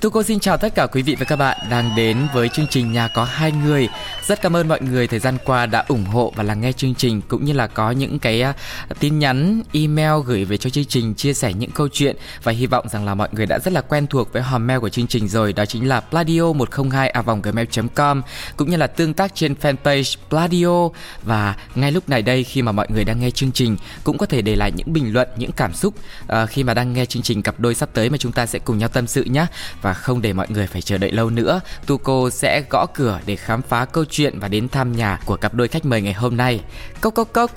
[0.00, 2.66] Thu cô xin chào tất cả quý vị và các bạn đang đến với chương
[2.70, 3.88] trình Nhà có hai người.
[4.26, 6.94] Rất cảm ơn mọi người thời gian qua đã ủng hộ và lắng nghe chương
[6.94, 8.54] trình cũng như là có những cái à,
[9.00, 12.66] tin nhắn, email gửi về cho chương trình chia sẻ những câu chuyện và hy
[12.66, 15.06] vọng rằng là mọi người đã rất là quen thuộc với hòm mail của chương
[15.06, 18.22] trình rồi đó chính là pladio 102 gmail.com
[18.56, 20.88] cũng như là tương tác trên fanpage Pladio
[21.22, 24.26] và ngay lúc này đây khi mà mọi người đang nghe chương trình cũng có
[24.26, 27.22] thể để lại những bình luận, những cảm xúc uh, khi mà đang nghe chương
[27.22, 29.46] trình cặp đôi sắp tới mà chúng ta sẽ cùng nhau tâm sự nhé.
[29.82, 33.20] Và và không để mọi người phải chờ đợi lâu nữa, Tuco sẽ gõ cửa
[33.26, 36.12] để khám phá câu chuyện và đến thăm nhà của cặp đôi khách mời ngày
[36.12, 36.60] hôm nay.
[37.00, 37.50] Cốc cốc cốc.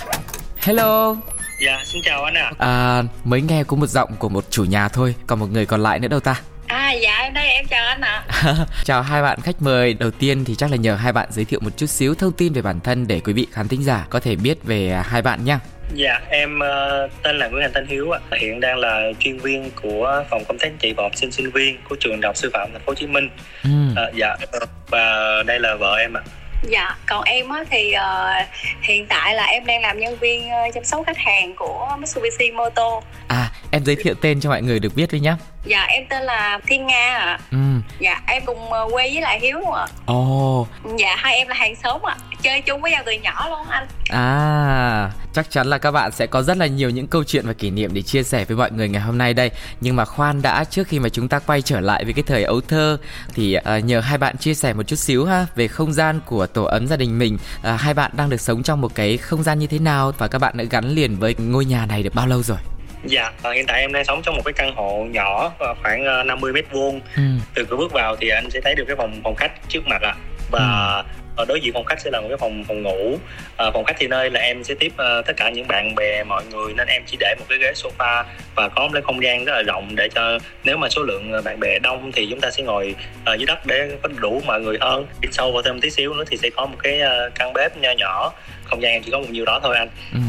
[0.58, 1.16] Hello.
[1.66, 2.52] Dạ, xin chào anh ạ.
[2.58, 2.68] À.
[2.68, 5.84] à, mới nghe có một giọng của một chủ nhà thôi, còn một người còn
[5.84, 6.36] lại nữa đâu ta?
[6.68, 8.24] À dạ em đây em chào anh ạ.
[8.84, 9.94] chào hai bạn khách mời.
[9.94, 12.54] Đầu tiên thì chắc là nhờ hai bạn giới thiệu một chút xíu thông tin
[12.54, 15.46] về bản thân để quý vị khán thính giả có thể biết về hai bạn
[15.46, 15.58] nhé.
[15.94, 18.20] Dạ, em uh, tên là Nguyễn Thành Thanh Hiếu ạ.
[18.40, 21.78] Hiện đang là chuyên viên của phòng công tác trị và học sinh sinh viên
[21.90, 23.30] của trường đại học sư phạm Thành phố Hồ Chí Minh.
[23.64, 23.70] Ừ.
[23.92, 24.36] Uh, dạ,
[24.90, 26.22] và đây là vợ em ạ.
[26.64, 28.48] Dạ, còn em á thì uh,
[28.82, 32.52] hiện tại là em đang làm nhân viên uh, chăm sóc khách hàng của Mitsubishi
[32.52, 33.02] Moto.
[33.28, 35.34] À, em giới thiệu tên cho mọi người được biết với nhé.
[35.66, 37.40] Dạ, em tên là Thiên Nga ạ.
[37.52, 37.58] Ừ.
[38.00, 39.86] Dạ, em cùng uh, quê với lại Hiếu luôn ạ.
[40.06, 40.62] Ồ.
[40.62, 41.00] Oh.
[41.00, 42.16] Dạ, hai em là hàng xóm ạ.
[42.42, 43.88] Chơi chung với nhau từ nhỏ luôn anh.
[44.10, 47.54] À, chắc chắn là các bạn sẽ có rất là nhiều những câu chuyện và
[47.54, 49.52] kỷ niệm để chia sẻ với mọi người ngày hôm nay đây.
[49.82, 52.44] Nhưng mà khoan đã, trước khi mà chúng ta quay trở lại với cái thời
[52.44, 52.98] ấu thơ
[53.34, 56.46] thì uh, nhờ hai bạn chia sẻ một chút xíu ha về không gian của
[56.48, 57.38] tổ ấm gia đình mình.
[57.60, 60.28] Uh, hai bạn đang được sống trong một cái không gian như thế nào và
[60.28, 62.58] các bạn đã gắn liền với ngôi nhà này được bao lâu rồi?
[63.06, 65.52] Dạ, uh, hiện tại em đang sống trong một cái căn hộ nhỏ
[65.84, 67.02] khoảng uh, 50 mét vuông.
[67.16, 67.24] Ừ.
[67.56, 70.02] Từ cửa bước vào thì anh sẽ thấy được cái phòng phòng khách trước mặt
[70.02, 70.16] ạ.
[70.16, 70.18] À.
[70.52, 73.18] Và ừ ở đối diện phòng khách sẽ là một cái phòng phòng ngủ
[73.58, 76.24] à, phòng khách thì nơi là em sẽ tiếp uh, tất cả những bạn bè
[76.24, 78.24] mọi người nên em chỉ để một cái ghế sofa
[78.56, 81.32] và có một cái không gian rất là rộng để cho nếu mà số lượng
[81.46, 82.96] bạn bè đông thì chúng ta sẽ ngồi
[83.34, 86.14] uh, dưới đất để có đủ mọi người hơn đi sâu vào thêm tí xíu
[86.14, 89.12] nữa thì sẽ có một cái uh, căn bếp nho nhỏ không gian em chỉ
[89.12, 90.20] có một nhiêu đó thôi anh ừ.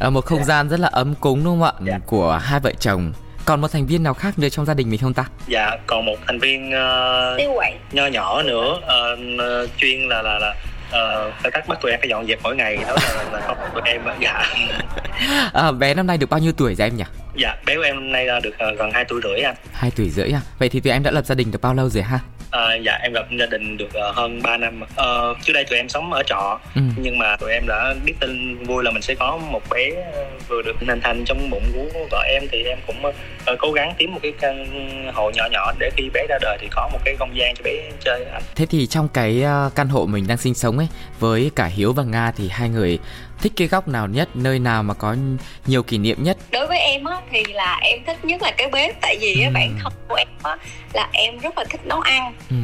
[0.00, 0.44] à, một không dạ.
[0.44, 1.98] gian rất là ấm cúng đúng không ạ dạ.
[2.06, 3.12] của hai vợ chồng
[3.48, 5.24] còn một thành viên nào khác nữa trong gia đình mình không ta?
[5.46, 8.72] Dạ còn một thành viên uh, nho nhỏ nữa.
[8.74, 10.54] Uh, chuyên là là là
[10.90, 12.76] ờ phải cắt bắt tụi em phải dọn dẹp mỗi ngày.
[12.76, 14.42] Đó là, là con tụi em dạ.
[15.52, 17.04] À, bé năm nay được bao nhiêu tuổi rồi em nhỉ?
[17.36, 19.54] Dạ bé của em năm nay được uh, gần 2 tuổi rưỡi anh.
[19.72, 20.40] Hai tuổi rưỡi à?
[20.58, 22.18] Vậy thì tụi em đã lập gia đình được bao lâu rồi ha
[22.50, 25.78] À, dạ em lập gia đình được uh, hơn 3 năm uh, trước đây tụi
[25.78, 26.80] em sống ở trọ ừ.
[26.96, 29.90] nhưng mà tụi em đã biết tin vui là mình sẽ có một bé
[30.48, 33.94] vừa được hình thành trong bụng của vợ em thì em cũng uh, cố gắng
[33.98, 34.66] kiếm một cái căn
[35.14, 37.62] hộ nhỏ nhỏ để khi bé ra đời thì có một cái không gian cho
[37.64, 39.44] bé chơi thế thì trong cái
[39.74, 40.88] căn hộ mình đang sinh sống ấy
[41.18, 42.98] với cả hiếu và nga thì hai người
[43.40, 45.16] thích cái góc nào nhất nơi nào mà có
[45.66, 48.68] nhiều kỷ niệm nhất đối với em á thì là em thích nhất là cái
[48.68, 49.50] bếp tại vì ừ.
[49.54, 50.56] bản thân của em á
[50.92, 52.56] là em rất là thích nấu ăn ừ.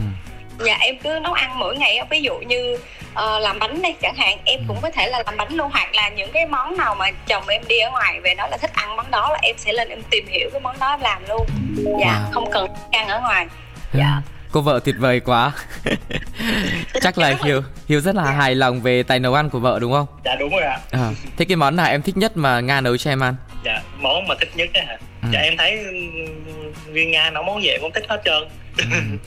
[0.66, 2.74] dạ em cứ nấu ăn mỗi ngày ví dụ như
[3.12, 4.64] uh, làm bánh đây chẳng hạn em ừ.
[4.68, 7.48] cũng có thể là làm bánh luôn hoặc là những cái món nào mà chồng
[7.48, 9.88] em đi ở ngoài về nói là thích ăn món đó là em sẽ lên
[9.88, 11.46] em tìm hiểu cái món đó em làm luôn
[12.00, 12.32] dạ wow.
[12.32, 13.46] không cần ăn ở ngoài
[13.92, 14.22] dạ
[14.54, 15.52] cô vợ tuyệt vời quá.
[17.00, 19.92] Chắc là hiếu hiếu rất là hài lòng về tài nấu ăn của vợ đúng
[19.92, 20.06] không?
[20.24, 20.78] Dạ đúng rồi ạ.
[20.90, 23.34] À, thế cái món nào em thích nhất mà nga nấu cho em ăn?
[23.64, 24.96] Dạ món mà thích nhất á hả?
[25.22, 25.28] Ừ.
[25.32, 25.84] dạ em thấy
[26.92, 28.42] riêng nga nấu món gì em cũng thích hết trơn.
[28.78, 28.84] Ừ.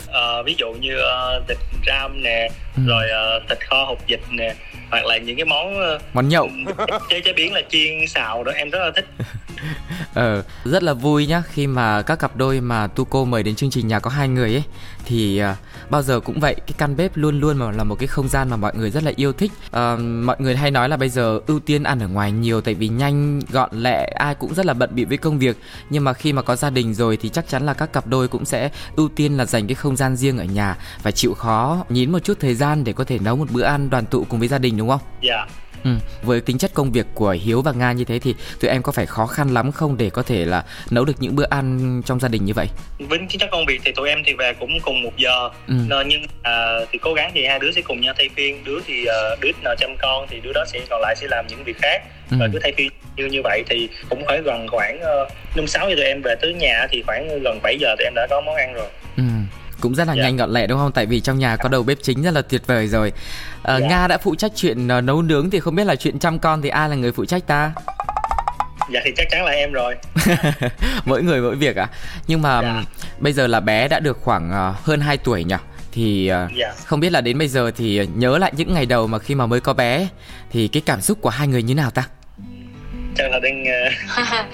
[0.07, 2.81] uh, ví dụ như uh, thịt ram nè ừ.
[2.87, 4.53] rồi uh, thịt kho hột vịt nè
[4.89, 6.49] hoặc là những cái món uh, món nhậu.
[7.09, 9.05] chế chế biến là chiên xào đó em rất là thích.
[10.13, 13.69] Ờ rất là vui nhá khi mà các cặp đôi mà Tuco mời đến chương
[13.69, 14.63] trình nhà có hai người ấy
[15.05, 15.57] thì uh,
[15.89, 18.49] bao giờ cũng vậy cái căn bếp luôn luôn mà là một cái không gian
[18.49, 19.51] mà mọi người rất là yêu thích.
[19.67, 22.73] Uh, mọi người hay nói là bây giờ ưu tiên ăn ở ngoài nhiều tại
[22.73, 25.57] vì nhanh gọn lẹ ai cũng rất là bận bịu với công việc.
[25.89, 28.27] Nhưng mà khi mà có gia đình rồi thì chắc chắn là các cặp đôi
[28.27, 31.85] cũng sẽ ưu tiên là dành cái không gian riêng ở nhà và chịu khó
[31.89, 34.39] nhín một chút thời gian để có thể nấu một bữa ăn đoàn tụ cùng
[34.39, 35.01] với gia đình đúng không?
[35.21, 35.35] Dạ.
[35.35, 35.49] Yeah
[35.83, 35.91] Ừ.
[36.21, 38.91] Với tính chất công việc của Hiếu và Nga như thế thì tụi em có
[38.91, 42.19] phải khó khăn lắm không để có thể là nấu được những bữa ăn trong
[42.19, 42.67] gia đình như vậy?
[42.99, 45.73] Với tính chất công việc thì tụi em thì về cũng cùng một giờ, ừ.
[46.07, 49.05] nhưng à, thì cố gắng thì hai đứa sẽ cùng nhau thay phiên, đứa thì
[49.33, 51.77] uh, đứa nào chăm con thì đứa đó sẽ còn lại sẽ làm những việc
[51.81, 52.01] khác
[52.31, 52.37] ừ.
[52.39, 54.99] và cứ thay phiên như như vậy thì cũng phải gần khoảng
[55.55, 58.05] năm uh, sáu giờ tụi em về tới nhà thì khoảng gần 7 giờ tụi
[58.05, 58.87] em đã có món ăn rồi.
[59.17, 59.23] Ừ
[59.81, 60.23] cũng rất là yeah.
[60.23, 60.23] Dạ.
[60.23, 62.41] nhanh gọn lẹ đúng không tại vì trong nhà có đầu bếp chính rất là
[62.41, 63.11] tuyệt vời rồi
[63.63, 63.89] à, yeah.
[63.89, 66.61] nga đã phụ trách chuyện uh, nấu nướng thì không biết là chuyện chăm con
[66.61, 67.71] thì ai là người phụ trách ta
[68.93, 69.95] dạ thì chắc chắn là em rồi
[71.05, 71.87] mỗi người mỗi việc à
[72.27, 72.83] nhưng mà dạ.
[73.19, 75.55] bây giờ là bé đã được khoảng uh, hơn 2 tuổi nhỉ
[75.91, 76.73] thì uh, dạ.
[76.85, 79.45] không biết là đến bây giờ thì nhớ lại những ngày đầu mà khi mà
[79.45, 80.07] mới có bé
[80.51, 82.03] thì cái cảm xúc của hai người như nào ta
[83.17, 83.93] chắc là đang uh...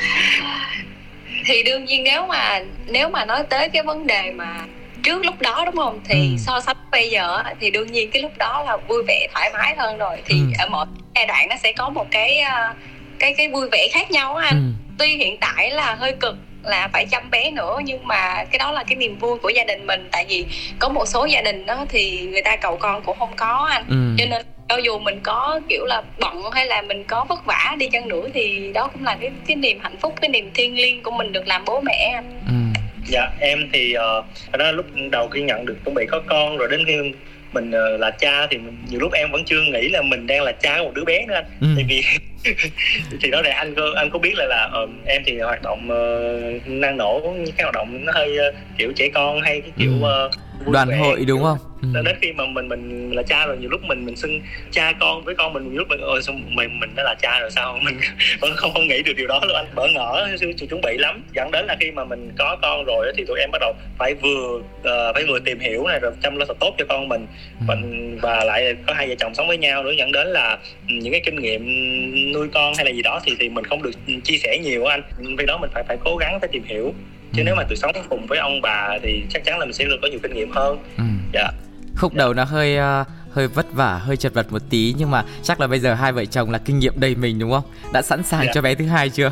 [1.46, 4.66] thì đương nhiên nếu mà nếu mà nói tới cái vấn đề mà
[5.04, 6.38] trước lúc đó đúng không thì ừ.
[6.38, 9.76] so sánh bây giờ thì đương nhiên cái lúc đó là vui vẻ thoải mái
[9.78, 10.46] hơn rồi thì ừ.
[10.60, 10.86] ở mỗi
[11.16, 12.44] giai đoạn nó sẽ có một cái
[13.20, 14.94] cái cái vui vẻ khác nhau anh ừ.
[15.00, 18.72] tuy hiện tại là hơi cực là phải chăm bé nữa nhưng mà cái đó
[18.72, 20.46] là cái niềm vui của gia đình mình tại vì
[20.80, 23.86] có một số gia đình đó thì người ta cầu con cũng không có anh
[23.90, 24.16] ừ.
[24.18, 27.76] cho nên cho dù mình có kiểu là bận hay là mình có vất vả
[27.78, 30.76] đi chăng nữa thì đó cũng là cái cái niềm hạnh phúc cái niềm thiêng
[30.76, 32.63] liêng của mình được làm bố mẹ anh ừ.
[33.08, 36.68] Dạ em thì uh, đó lúc đầu khi nhận được chuẩn bị có con rồi
[36.72, 36.98] đến khi
[37.54, 40.44] mình uh, là cha thì mình, nhiều lúc em vẫn chưa nghĩ là mình đang
[40.44, 41.68] là cha của một đứa bé nữa anh ừ.
[41.76, 42.04] tại vì
[43.22, 46.68] thì đó là anh anh có biết là là uh, em thì hoạt động uh,
[46.68, 49.92] năng nổ những cái hoạt động nó hơi uh, kiểu trẻ con hay cái kiểu
[49.98, 50.32] uh,
[50.72, 51.58] đoàn hội đúng không?
[51.94, 52.02] ừ.
[52.06, 55.24] đến khi mà mình mình là cha rồi nhiều lúc mình mình xưng cha con
[55.24, 57.80] với con mình nhiều lúc mình ơi xong mình mình đã là cha rồi sao?
[57.84, 57.98] Mình
[58.40, 59.66] vẫn không không nghĩ được điều đó luôn anh.
[59.76, 60.28] Bỡ ngỡ
[60.70, 61.24] chuẩn bị lắm.
[61.34, 64.14] Dẫn đến là khi mà mình có con rồi thì tụi em bắt đầu phải
[64.14, 67.28] vừa uh, phải vừa tìm hiểu này rồi chăm lo thật tốt cho con mình.
[67.60, 67.66] Ừ.
[67.68, 67.76] và,
[68.22, 70.58] và lại có hai vợ chồng sống với nhau nữa dẫn đến là
[70.88, 71.64] những cái kinh nghiệm
[72.34, 73.92] nuôi con hay là gì đó thì thì mình không được
[74.24, 75.02] chia sẻ nhiều anh.
[75.38, 76.94] Vì đó mình phải phải cố gắng phải tìm hiểu
[77.34, 77.44] chứ ừ.
[77.46, 79.98] nếu mà từ sống cùng với ông bà thì chắc chắn là mình sẽ được
[80.02, 81.04] có nhiều kinh nghiệm hơn ừ.
[81.34, 81.52] dạ
[81.98, 85.24] khúc đầu nó hơi uh, hơi vất vả hơi chật vật một tí nhưng mà
[85.44, 87.64] chắc là bây giờ hai vợ chồng là kinh nghiệm đầy mình đúng không
[87.94, 88.52] đã sẵn sàng dạ.
[88.54, 89.32] cho bé thứ hai chưa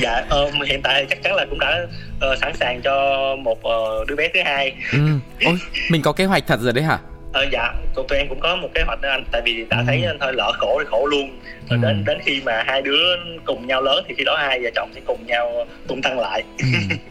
[0.00, 1.86] dạ uh, hiện tại chắc chắn là cũng đã
[2.32, 4.98] uh, sẵn sàng cho một uh, đứa bé thứ hai ừ.
[5.44, 5.58] ôi
[5.90, 6.98] mình có kế hoạch thật rồi đấy hả
[7.32, 9.76] ờ dạ tụi, tụi em cũng có một kế hoạch đó anh tại vì đã
[9.76, 9.84] ừ.
[9.86, 11.38] thấy anh thôi lỡ khổ thì khổ luôn
[11.70, 11.88] rồi ừ.
[11.88, 14.90] đến đến khi mà hai đứa cùng nhau lớn thì khi đó hai vợ chồng
[14.94, 16.64] sẽ cùng nhau tung tăng lại ừ.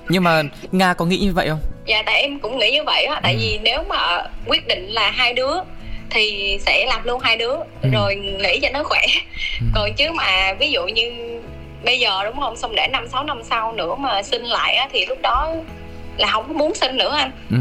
[0.09, 3.06] nhưng mà nga có nghĩ như vậy không dạ tại em cũng nghĩ như vậy
[3.06, 3.39] á tại ừ.
[3.39, 5.53] vì nếu mà quyết định là hai đứa
[6.09, 7.89] thì sẽ làm luôn hai đứa ừ.
[7.94, 9.01] rồi nghĩ cho nó khỏe
[9.59, 9.65] ừ.
[9.75, 11.12] còn chứ mà ví dụ như
[11.83, 14.88] bây giờ đúng không xong để năm sáu năm sau nữa mà sinh lại á
[14.94, 15.53] thì lúc đó
[16.17, 17.57] là không có muốn sinh nữa anh ừ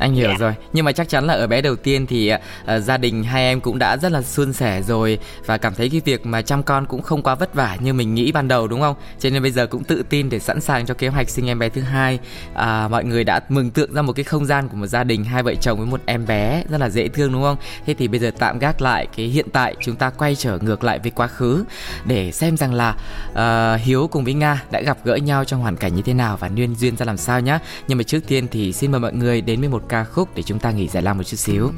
[0.00, 0.40] anh hiểu yeah.
[0.40, 0.46] Dạ.
[0.46, 3.42] rồi nhưng mà chắc chắn là ở bé đầu tiên thì uh, gia đình hai
[3.42, 6.62] em cũng đã rất là suôn sẻ rồi và cảm thấy cái việc mà chăm
[6.62, 9.42] con cũng không quá vất vả như mình nghĩ ban đầu đúng không cho nên
[9.42, 11.80] bây giờ cũng tự tin để sẵn sàng cho kế hoạch sinh em bé thứ
[11.80, 12.18] hai
[12.54, 15.24] à, mọi người đã mừng tượng ra một cái không gian của một gia đình
[15.24, 17.56] hai vợ chồng với một em bé rất là dễ thương đúng không
[17.86, 20.84] thế thì bây giờ tạm gác lại cái hiện tại chúng ta quay trở ngược
[20.84, 21.64] lại với quá khứ
[22.04, 22.96] để xem rằng là
[23.30, 26.36] uh, hiếu cùng với nga đã gặp gỡ nhau trong hoàn cảnh như thế nào
[26.36, 27.58] và duyên duyên ra làm sao nhá
[27.88, 30.42] nhưng mà trước tiên thì xin mời mọi người đến với một ca khúc để
[30.42, 31.70] chúng ta nghỉ giải lao một chút xíu.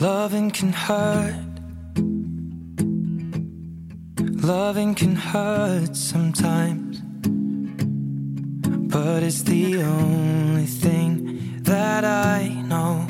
[0.00, 1.34] Loving can hurt.
[4.42, 7.00] Loving can hurt sometimes.
[8.92, 11.26] But it's the only thing
[11.66, 13.06] that I know.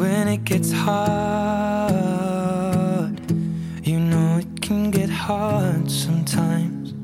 [0.00, 1.90] When it gets hard,
[3.82, 6.94] you know it can get hard sometimes.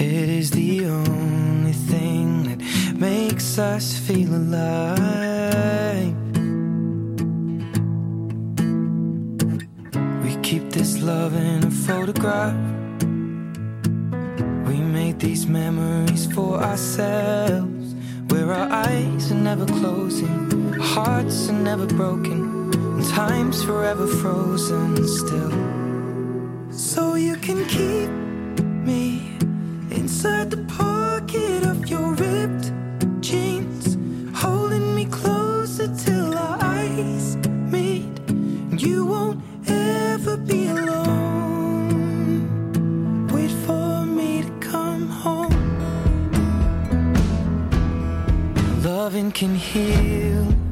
[0.00, 2.60] It is the only thing that
[2.96, 6.14] makes us feel alive.
[10.22, 12.73] We keep this love in a photograph
[15.18, 17.94] these memories for ourselves,
[18.28, 25.52] where our eyes are never closing, hearts are never broken, and time's forever frozen still.
[26.70, 28.10] So you can keep
[28.86, 29.36] me
[29.90, 32.63] inside the pocket of your ripped
[49.14, 50.63] Loving can heal.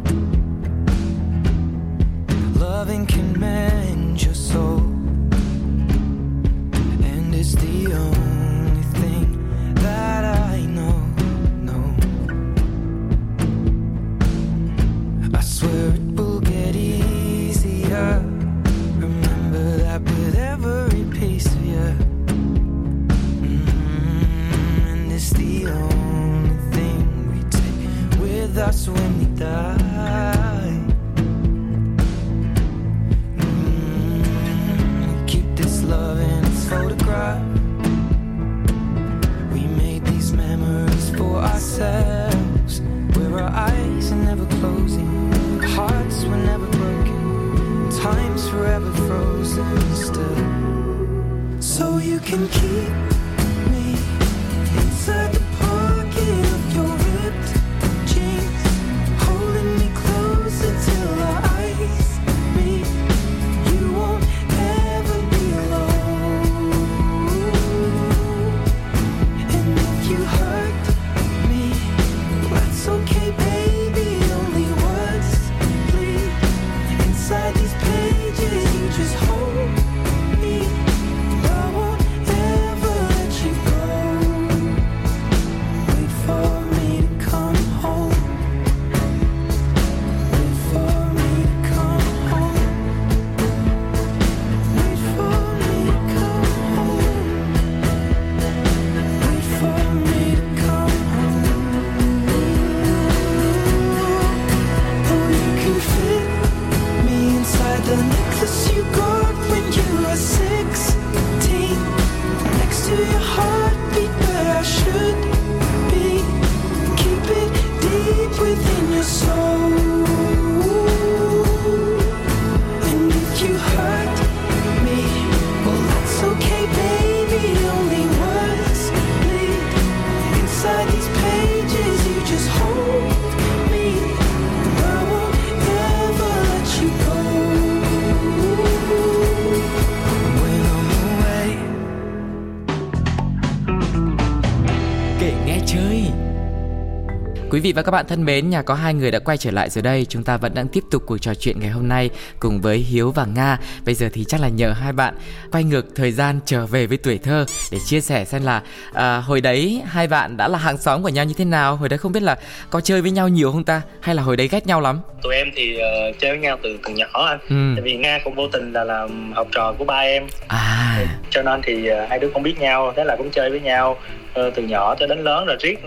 [147.63, 149.83] Vị và các bạn thân mến, nhà có hai người đã quay trở lại rồi
[149.83, 150.07] đây.
[150.09, 153.11] Chúng ta vẫn đang tiếp tục cuộc trò chuyện ngày hôm nay cùng với Hiếu
[153.11, 153.59] và Nga.
[153.87, 155.15] Bây giờ thì chắc là nhờ hai bạn
[155.53, 159.17] quay ngược thời gian trở về với tuổi thơ để chia sẻ xem là à,
[159.17, 161.77] hồi đấy hai bạn đã là hàng xóm của nhau như thế nào.
[161.77, 162.37] Hồi đấy không biết là
[162.71, 165.01] có chơi với nhau nhiều không ta, hay là hồi đấy ghét nhau lắm?
[165.23, 167.73] tụi em thì ờ, chơi với nhau từ từ nhỏ anh Ừ.
[167.77, 170.99] tại vì nga cũng vô tình là làm học trò của ba em À,
[171.31, 173.97] cho nên thì ờ, hai đứa không biết nhau thế là cũng chơi với nhau
[174.35, 175.79] ờ, từ nhỏ cho đến lớn rồi riết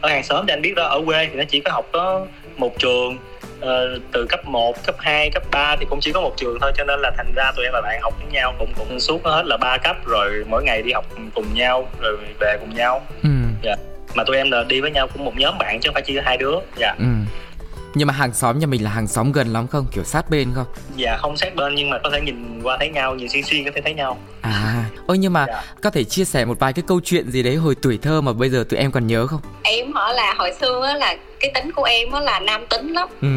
[0.00, 2.26] ở hàng xóm thì anh biết đó ở quê thì nó chỉ có học có
[2.56, 3.18] một trường.
[3.60, 6.72] Ờ, từ cấp 1, cấp 2, cấp 3 thì cũng chỉ có một trường thôi
[6.76, 9.24] cho nên là thành ra tụi em là bạn học với nhau cũng cũng suốt
[9.24, 11.04] hết là ba cấp rồi mỗi ngày đi học
[11.34, 13.06] cùng nhau rồi về cùng nhau.
[13.22, 13.28] Ừ,
[14.14, 16.18] mà tụi em là đi với nhau cũng một nhóm bạn chứ không phải chỉ
[16.24, 16.54] hai đứa.
[16.76, 16.94] Dạ.
[16.98, 17.04] Ừ.
[17.94, 19.86] Nhưng mà hàng xóm nhà mình là hàng xóm gần lắm không?
[19.92, 20.66] Kiểu sát bên không?
[20.96, 23.64] dạ không sát bên nhưng mà có thể nhìn qua thấy nhau nhìn xuyên xuyên
[23.64, 24.18] có thể thấy nhau.
[24.40, 25.62] À, ôi nhưng mà Dạ.
[25.82, 28.32] có thể chia sẻ một vài cái câu chuyện gì đấy hồi tuổi thơ mà
[28.32, 29.40] bây giờ tụi em còn nhớ không?
[29.62, 32.92] em hỏi là hồi xưa á là cái tính của em á là nam tính
[32.92, 33.08] lắm.
[33.22, 33.28] Ừ,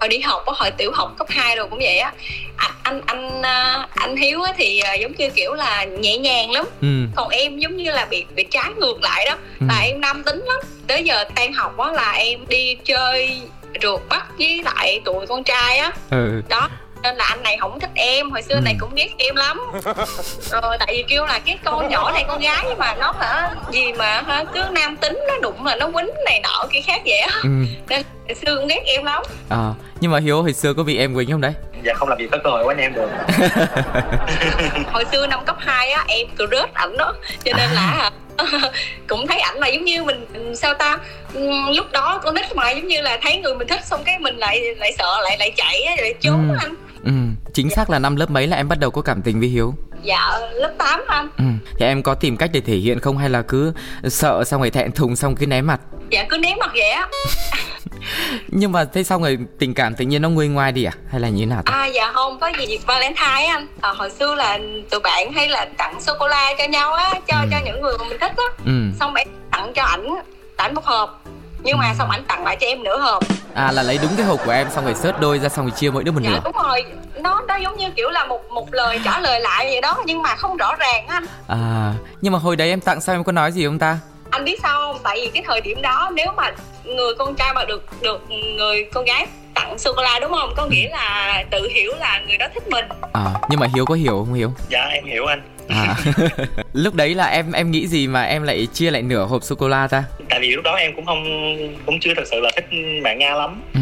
[0.00, 2.12] hồi đi học á hồi tiểu học cấp 2 rồi cũng vậy á.
[2.56, 6.50] Anh anh anh à, anh hiếu á thì à, giống như kiểu là nhẹ nhàng
[6.50, 6.64] lắm.
[6.82, 9.36] Ừ, còn em giống như là bị bị trái ngược lại đó.
[9.60, 9.66] Ừ.
[9.68, 10.60] là em nam tính lắm.
[10.86, 13.40] Tới giờ tan học á là em đi chơi
[13.82, 15.92] rượt bắt với lại tụi con trai á.
[16.10, 16.68] Ừ, đó
[17.06, 18.60] nên là anh này không thích em hồi xưa Ừ.
[18.64, 19.60] này cũng ghét em lắm
[20.50, 23.50] rồi tại vì kêu là cái con nhỏ này con gái nhưng mà nó hả
[23.72, 27.00] gì mà hả cứ nam tính nó đụng là nó quýnh này nọ kia khác
[27.04, 27.48] vậy á ừ.
[27.88, 29.58] nên hồi xưa cũng ghét em lắm À,
[30.00, 31.52] nhưng mà Hiếu hồi xưa có bị em quỳnh không đấy?
[31.84, 33.08] dạ không làm gì có cơ hội quánh em được
[34.92, 38.10] hồi xưa năm cấp 2 á em cứ rớt ảnh đó cho nên là hả,
[39.06, 40.98] cũng thấy ảnh là giống như mình sao ta
[41.34, 44.18] ừm, lúc đó con nít mà giống như là thấy người mình thích xong cái
[44.18, 46.56] mình lại lại sợ lại lại chạy á lại trốn Ừ.
[46.60, 46.74] anh
[47.06, 47.12] Ừ,
[47.54, 49.74] chính xác là năm lớp mấy là em bắt đầu có cảm tình với Hiếu?
[50.02, 51.28] Dạ lớp 8 anh.
[51.38, 51.44] Ừ,
[51.78, 53.72] thì em có tìm cách để thể hiện không hay là cứ
[54.08, 55.80] sợ xong rồi thẹn thùng xong cứ né mặt?
[56.10, 57.08] Dạ cứ ném mặt vậy á.
[58.48, 60.92] Nhưng mà thế xong rồi tình cảm tự nhiên nó nguôi ngoai đi à?
[61.10, 61.72] Hay là như thế nào ta?
[61.72, 63.66] à dạ không có gì dịp Valentine anh.
[63.80, 64.58] À, hồi xưa là
[64.90, 67.46] tụi bạn hay là tặng sô cô la cho nhau á cho Ừ.
[67.50, 68.44] cho những người mà mình thích á.
[68.64, 70.06] Ừ, xong em tặng cho ảnh
[70.56, 71.22] ảnh một hộp
[71.62, 74.26] nhưng mà xong ảnh tặng lại cho em nửa hộp à là lấy đúng cái
[74.26, 76.30] hộp của em xong rồi xớt đôi ra xong rồi chia mỗi đứa một dạ
[76.30, 76.40] nửa.
[76.44, 76.84] đúng rồi.
[77.16, 80.22] Nó nó giống như kiểu là một một lời trả lời lại vậy đó nhưng
[80.22, 81.26] mà không rõ ràng á anh.
[81.48, 83.98] À, nhưng mà hồi đấy em tặng sao em có nói gì không ta?
[84.30, 84.98] anh biết sao không?
[85.02, 86.52] Tại vì cái thời điểm đó nếu mà
[86.84, 88.22] người con trai mà được được
[88.58, 90.52] người con gái tặng sô cô la đúng không?
[90.56, 92.84] Có nghĩa là tự hiểu là người đó thích mình.
[93.12, 94.50] À, nhưng mà Hiếu có hiểu không Hiếu?
[94.68, 95.96] dạ em hiểu anh À,
[96.72, 99.54] lúc đấy là em em nghĩ gì mà em lại chia lại nửa hộp sô
[99.54, 100.04] cô la ta?
[100.30, 101.24] tại vì lúc đó em cũng không
[101.86, 102.64] cũng chưa thật sự là thích
[103.02, 103.62] bạn nga lắm.
[103.74, 103.80] Ừ,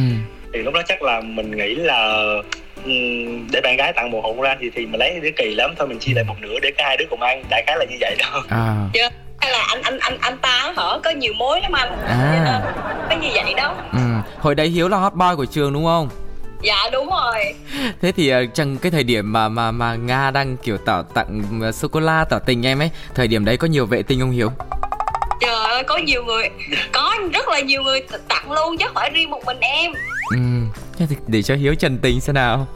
[0.52, 2.24] thì lúc đó chắc là mình nghĩ là
[2.84, 5.74] ừm, để bạn gái tặng một hộp ra thì thì mình lấy đứa kỳ lắm
[5.78, 7.44] thôi mình chia lại một nửa để cả hai đứa cùng ăn.
[7.50, 8.42] Đại khái là như vậy đó.
[8.48, 8.74] À,
[9.40, 11.92] hay là anh anh anh anh ta hở có nhiều mối lắm anh.
[12.06, 12.32] À.
[12.36, 12.62] Cho nên
[13.10, 13.74] có như vậy đó?
[13.92, 13.98] Ừ.
[14.38, 16.08] hồi đấy hiếu là hot boy của trường đúng không
[16.64, 17.54] dạ đúng rồi.
[18.02, 21.88] Thế thì trong cái thời điểm mà mà mà nga đang kiểu tỏ tặng sô
[21.88, 24.30] cô la tỏ tình em ấy thời điểm đấy có nhiều vệ tinh không?
[24.30, 24.50] Hiếu
[25.40, 26.48] trời ơi có nhiều người
[26.92, 29.92] có rất là nhiều người tặng luôn chứ phải riêng một mình em.
[30.30, 30.38] Ừ
[31.26, 32.66] để cho hiếu trần tình xem nào.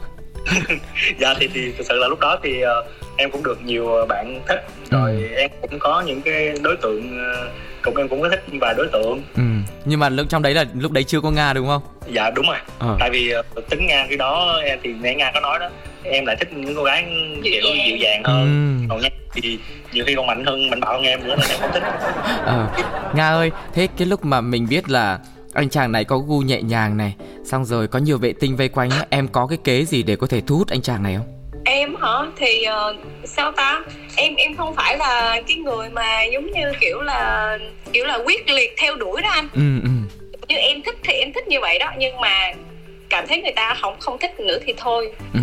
[1.19, 2.85] Dạ thì thì thực sự là lúc đó thì uh,
[3.17, 4.65] em cũng được nhiều bạn thích.
[4.91, 5.35] Rồi ừ.
[5.35, 7.51] em cũng có những cái đối tượng uh,
[7.83, 9.41] cũng em cũng có thích vài đối tượng ừ.
[9.85, 11.81] nhưng mà lúc trong đấy là lúc đấy chưa có nga đúng không
[12.13, 12.97] dạ đúng rồi ờ.
[12.99, 15.69] tại vì uh, tính nga cái đó em thì nghe nga có nói đó
[16.03, 17.05] em lại thích những cô gái
[17.43, 18.45] kiểu dịu dàng hơn
[18.81, 18.85] ừ.
[18.89, 19.59] còn nha thì
[19.93, 21.83] nhiều khi còn mạnh hơn mạnh bạo hơn em nữa nên em không thích
[22.45, 22.67] ờ.
[23.13, 25.19] nga ơi thế cái lúc mà mình biết là
[25.53, 28.69] anh chàng này có gu nhẹ nhàng này xong rồi có nhiều vệ tinh vây
[28.69, 31.38] quanh em có cái kế gì để có thể thu hút anh chàng này không
[31.69, 33.81] em hả thì uh, sao ta
[34.15, 37.57] em em không phải là cái người mà giống như kiểu là
[37.93, 39.89] kiểu là quyết liệt theo đuổi đó anh ừ, ừ.
[40.47, 42.51] như em thích thì em thích như vậy đó nhưng mà
[43.09, 45.39] cảm thấy người ta không không thích nữa thì thôi ừ.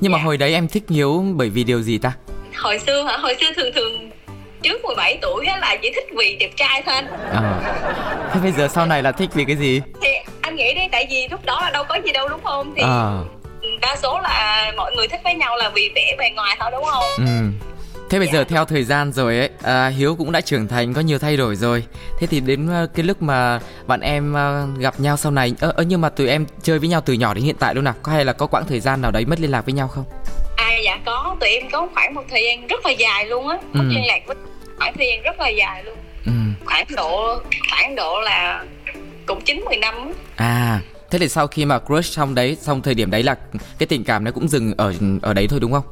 [0.00, 0.18] nhưng dạ.
[0.18, 2.12] mà hồi đấy em thích hiếu bởi vì điều gì ta
[2.56, 4.10] hồi xưa hả hồi xưa thường thường
[4.62, 7.60] trước 17 tuổi á là chỉ thích vì đẹp trai thôi anh à.
[8.32, 10.08] thế bây giờ sau này là thích vì cái gì thì
[10.40, 12.82] anh nghĩ đi tại vì lúc đó là đâu có gì đâu đúng không thì
[12.82, 13.18] à.
[13.80, 16.84] Đa số là mọi người thích với nhau là vì vẻ bề ngoài thôi đúng
[16.84, 17.24] không ừ.
[18.10, 18.32] Thế bây dạ.
[18.32, 21.36] giờ theo thời gian rồi ấy, à, Hiếu cũng đã trưởng thành có nhiều thay
[21.36, 21.84] đổi rồi.
[22.18, 25.84] Thế thì đến uh, cái lúc mà bạn em uh, gặp nhau sau này, ơ
[25.86, 28.12] nhưng mà tụi em chơi với nhau từ nhỏ đến hiện tại luôn nào, có
[28.12, 30.04] hay là có quãng thời gian nào đấy mất liên lạc với nhau không?
[30.56, 33.58] À dạ có, tụi em có khoảng một thời gian rất là dài luôn á,
[33.72, 33.94] mất ừ.
[33.94, 34.36] liên lạc với
[34.78, 36.32] khoảng thời gian rất là dài luôn ừ.
[36.64, 37.40] khoảng độ
[37.70, 38.64] khoảng độ là
[39.26, 40.80] cũng chín mười năm à
[41.14, 43.34] thế thì sau khi mà crush xong đấy xong thời điểm đấy là
[43.78, 44.92] cái tình cảm nó cũng dừng ở
[45.22, 45.82] ở đấy thôi đúng không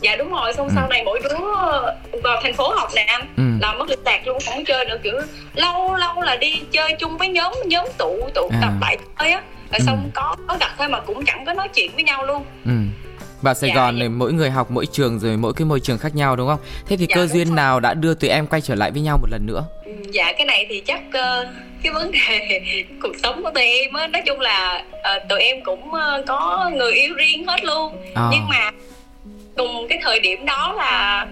[0.00, 0.72] dạ đúng rồi xong ừ.
[0.74, 1.38] sau này mỗi đứa
[2.22, 3.42] vào thành phố học nè anh ừ.
[3.60, 5.14] là mất liên lạc luôn không chơi nữa kiểu
[5.54, 8.58] lâu lâu là đi chơi chung với nhóm nhóm tụ tụ à.
[8.60, 9.84] tập lại chơi á rồi ừ.
[9.86, 13.03] xong có có gặp thôi mà cũng chẳng có nói chuyện với nhau luôn ừ
[13.44, 15.98] và Sài dạ, Gòn này mỗi người học mỗi trường rồi mỗi cái môi trường
[15.98, 16.58] khác nhau đúng không?
[16.88, 19.18] Thế thì dạ, cơ duyên nào đã đưa tụi em quay trở lại với nhau
[19.20, 19.64] một lần nữa?
[20.12, 21.48] Dạ cái này thì chắc uh,
[21.82, 22.60] cái vấn đề
[23.02, 26.70] cuộc sống của tụi em á nói chung là uh, tụi em cũng uh, có
[26.74, 27.96] người yêu riêng hết luôn.
[28.14, 28.28] À.
[28.32, 28.70] Nhưng mà
[29.56, 31.26] cùng cái thời điểm đó là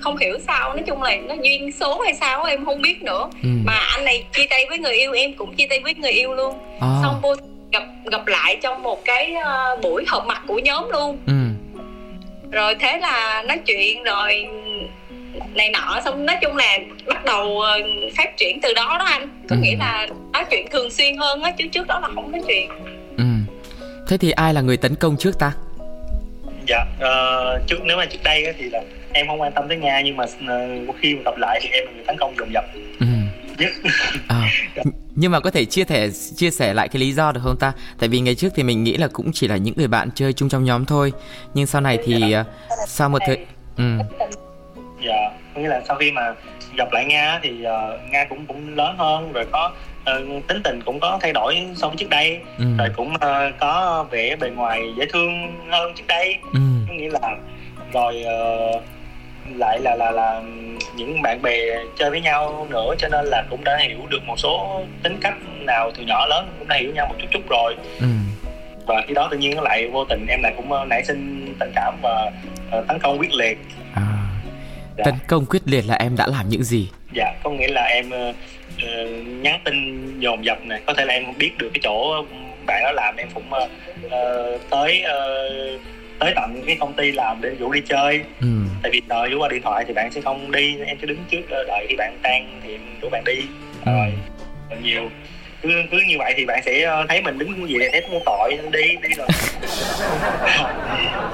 [0.00, 3.30] không hiểu sao nói chung là nó duyên số hay sao em không biết nữa
[3.42, 3.48] ừ.
[3.64, 6.34] mà anh này chia tay với người yêu em cũng chia tay với người yêu
[6.34, 7.00] luôn à.
[7.02, 7.34] xong vô
[7.72, 11.43] gặp gặp lại trong một cái uh, buổi họp mặt của nhóm luôn ừ
[12.54, 14.46] rồi thế là nói chuyện rồi
[15.54, 17.80] này nọ xong nói chung là bắt đầu ờ,
[18.16, 19.28] phát triển từ đó đó anh.
[19.48, 19.60] Có ừ.
[19.62, 22.68] nghĩa là nói chuyện thường xuyên hơn á chứ trước đó là không nói chuyện.
[23.16, 23.24] Ừ.
[24.08, 25.52] Thế thì ai là người tấn công trước ta?
[26.68, 30.00] Dạ uh, trước nếu mà trước đây thì là em không quan tâm tới nga
[30.00, 32.64] nhưng mà uh, khi mà gặp lại thì em là người tấn công dồn dập.
[33.00, 33.06] Ừ
[33.58, 33.72] nhất
[34.28, 34.48] à,
[35.14, 37.72] nhưng mà có thể chia sẻ chia sẻ lại cái lý do được không ta
[37.98, 40.32] tại vì ngày trước thì mình nghĩ là cũng chỉ là những người bạn chơi
[40.32, 41.12] chung trong nhóm thôi
[41.54, 42.40] nhưng sau này thì dạ.
[42.40, 42.46] uh,
[42.88, 43.38] sau một thời
[43.76, 43.84] ừ.
[45.06, 46.34] dạ nghĩa là sau khi mà
[46.76, 50.80] gặp lại nga thì uh, nga cũng cũng lớn hơn rồi có uh, tính tình
[50.84, 52.64] cũng có thay đổi so với trước đây ừ.
[52.78, 55.30] rồi cũng uh, có vẻ bề ngoài dễ thương
[55.70, 56.60] hơn trước đây ừ.
[56.90, 57.36] nghĩa là
[57.92, 58.82] rồi uh,
[59.56, 60.42] lại là là là
[60.96, 61.58] những bạn bè
[61.98, 65.34] chơi với nhau nữa cho nên là cũng đã hiểu được một số tính cách
[65.60, 68.06] nào từ nhỏ lớn cũng đã hiểu nhau một chút chút rồi ừ.
[68.86, 71.72] và khi đó tự nhiên lại vô tình em lại cũng ờ, nảy sinh tình
[71.74, 72.30] cảm và
[72.78, 73.58] uh, tấn công quyết liệt
[73.94, 74.02] à,
[74.96, 75.04] dạ.
[75.04, 78.08] tấn công quyết liệt là em đã làm những gì dạ có nghĩa là em
[78.08, 78.36] uh,
[79.42, 82.24] nhắn tin dồn dập này có thể là em biết được cái chỗ
[82.66, 83.70] bạn đó làm em cũng uh,
[84.70, 85.80] tới uh,
[86.18, 88.46] tới tận cái công ty làm để rủ đi chơi ừ.
[88.84, 91.24] Tại vì đợi rủ qua điện thoại thì bạn sẽ không đi em sẽ đứng
[91.30, 93.40] trước ờ, đợi thì bạn tan thì em rủ bạn đi.
[93.84, 93.92] Ừ.
[94.70, 95.10] rồi nhiều
[95.62, 98.58] cứ cứ như vậy thì bạn sẽ ờ, thấy mình đứng gì thấy muốn tội
[98.72, 99.26] đi đi rồi.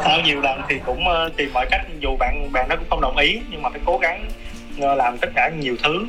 [0.05, 3.01] Sau nhiều lần thì cũng ờ, tìm mọi cách dù bạn bạn nó cũng không
[3.01, 4.25] đồng ý nhưng mà phải cố gắng
[4.79, 6.07] làm tất cả nhiều thứ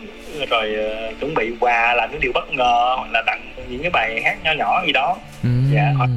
[0.49, 0.75] rồi
[1.09, 4.21] uh, chuẩn bị quà làm những điều bất ngờ hoặc là tặng những cái bài
[4.23, 5.49] hát nho nhỏ gì đó ừ.
[5.73, 6.09] dạ hoặc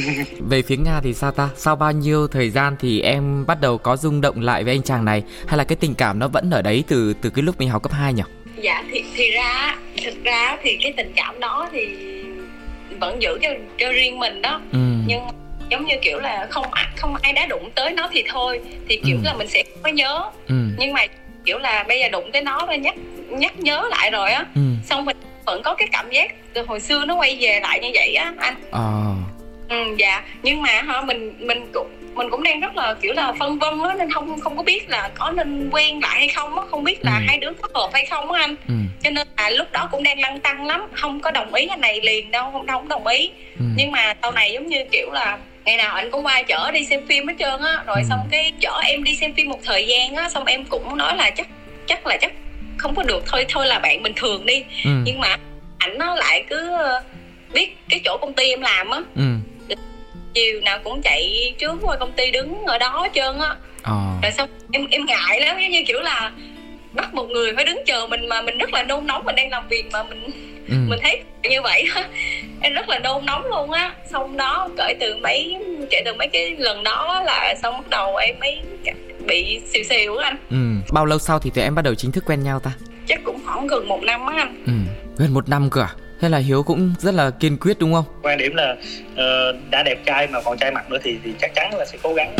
[0.48, 1.48] về phía Nga thì sao ta?
[1.56, 4.82] Sau bao nhiêu thời gian thì em bắt đầu có rung động lại với anh
[4.82, 7.58] chàng này hay là cái tình cảm nó vẫn ở đấy từ từ cái lúc
[7.58, 8.22] mình học cấp 2 nhỉ?
[8.56, 11.88] Dạ thì thì ra thực ra thì cái tình cảm đó thì
[13.00, 14.60] vẫn giữ cho cho riêng mình đó.
[14.72, 14.78] Ừ.
[15.06, 15.22] Nhưng
[15.70, 19.16] giống như kiểu là không không ai đã đụng tới nó thì thôi thì kiểu
[19.16, 19.22] ừ.
[19.24, 20.30] là mình sẽ có nhớ.
[20.48, 20.54] Ừ.
[20.78, 21.06] Nhưng mà
[21.44, 22.94] kiểu là bây giờ đụng tới nó rồi nhắc
[23.28, 24.46] nhắc nhớ lại rồi á.
[24.54, 24.60] Ừ.
[24.84, 27.90] Xong mình vẫn có cái cảm giác từ hồi xưa nó quay về lại như
[27.94, 28.54] vậy á anh.
[28.70, 29.14] À
[29.72, 33.32] ừ dạ nhưng mà hả mình mình cũng mình cũng đang rất là kiểu là
[33.38, 36.58] phân vân á nên không không có biết là có nên quen lại hay không
[36.58, 37.24] á không biết là ừ.
[37.26, 38.74] hai đứa có hợp hay không á anh ừ.
[39.02, 41.80] cho nên là lúc đó cũng đang lăn tăng lắm không có đồng ý anh
[41.80, 43.64] này liền đâu không không đồng ý ừ.
[43.76, 46.84] nhưng mà sau này giống như kiểu là ngày nào anh cũng qua chở đi
[46.84, 48.02] xem phim hết trơn á rồi ừ.
[48.08, 51.16] xong cái chở em đi xem phim một thời gian á xong em cũng nói
[51.16, 51.48] là chắc
[51.86, 52.32] chắc là chắc
[52.76, 54.90] không có được thôi thôi là bạn bình thường đi ừ.
[55.04, 55.36] nhưng mà
[55.78, 57.02] ảnh nó lại cứ ờ,
[57.52, 59.22] biết cái chỗ công ty em làm á ừ.
[60.34, 64.00] chiều nào cũng chạy trước qua công ty đứng ở đó hết trơn á ờ.
[64.22, 66.32] rồi xong em em ngại lắm giống như kiểu là
[66.92, 69.50] bắt một người phải đứng chờ mình mà mình rất là nôn nóng mình đang
[69.50, 70.74] làm việc mà mình ừ.
[70.88, 71.88] mình thấy như vậy
[72.60, 73.94] em rất là nôn nóng luôn á.
[74.10, 75.56] Xong đó kể từ mấy
[75.90, 78.60] kể từ mấy cái lần đó là xong bắt đầu em mới
[79.26, 80.36] bị xìu xìu anh.
[80.50, 80.92] Ừ.
[80.92, 82.70] bao lâu sau thì tụi em bắt đầu chính thức quen nhau ta?
[83.06, 84.64] Chắc cũng khoảng gần một năm á anh.
[84.66, 84.72] Ừ.
[85.18, 85.94] gần một năm cơ à?
[86.20, 88.04] Thế là hiếu cũng rất là kiên quyết đúng không?
[88.22, 88.76] Quan điểm là
[89.12, 89.18] uh,
[89.70, 92.14] đã đẹp trai mà còn trai mặt nữa thì thì chắc chắn là sẽ cố
[92.14, 92.36] gắng.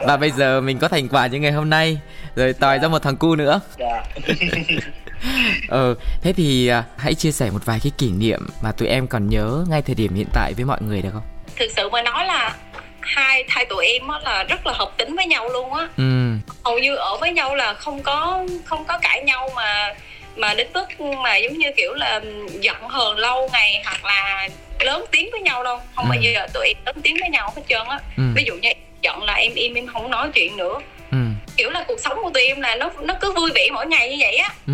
[0.06, 1.98] Và bây giờ mình có thành quả như ngày hôm nay.
[2.36, 3.60] Rồi tòi ra một thằng cu nữa.
[3.78, 4.02] Dạ.
[5.68, 9.06] ờ thế thì uh, hãy chia sẻ một vài cái kỷ niệm mà tụi em
[9.06, 11.22] còn nhớ ngay thời điểm hiện tại với mọi người được không
[11.56, 12.56] thực sự mà nói là
[13.00, 16.32] hai hai tụi em á là rất là hợp tính với nhau luôn á ừ.
[16.64, 19.94] hầu như ở với nhau là không có không có cãi nhau mà
[20.36, 22.20] mà đến mức mà giống như kiểu là
[22.60, 24.48] giận hờn lâu ngày hoặc là
[24.80, 26.08] lớn tiếng với nhau đâu không ừ.
[26.10, 28.22] bao giờ tụi em lớn tiếng với nhau hết trơn á ừ.
[28.34, 28.70] ví dụ như
[29.02, 30.78] giận là em im em không nói chuyện nữa
[31.10, 31.18] ừ.
[31.56, 34.10] kiểu là cuộc sống của tụi em là nó nó cứ vui vẻ mỗi ngày
[34.10, 34.72] như vậy á ừ.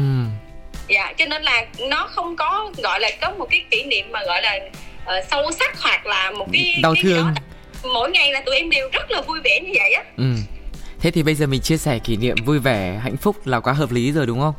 [0.89, 4.21] Dạ cho nên là nó không có gọi là có một cái kỷ niệm mà
[4.27, 4.59] gọi là
[5.05, 7.35] uh, sâu sắc hoặc là một cái đau cái thương.
[7.95, 10.05] Mỗi ngày là tụi em đều rất là vui vẻ như vậy á.
[10.17, 10.25] Ừ.
[11.01, 13.73] thế thì bây giờ mình chia sẻ kỷ niệm vui vẻ hạnh phúc là quá
[13.73, 14.55] hợp lý rồi đúng không?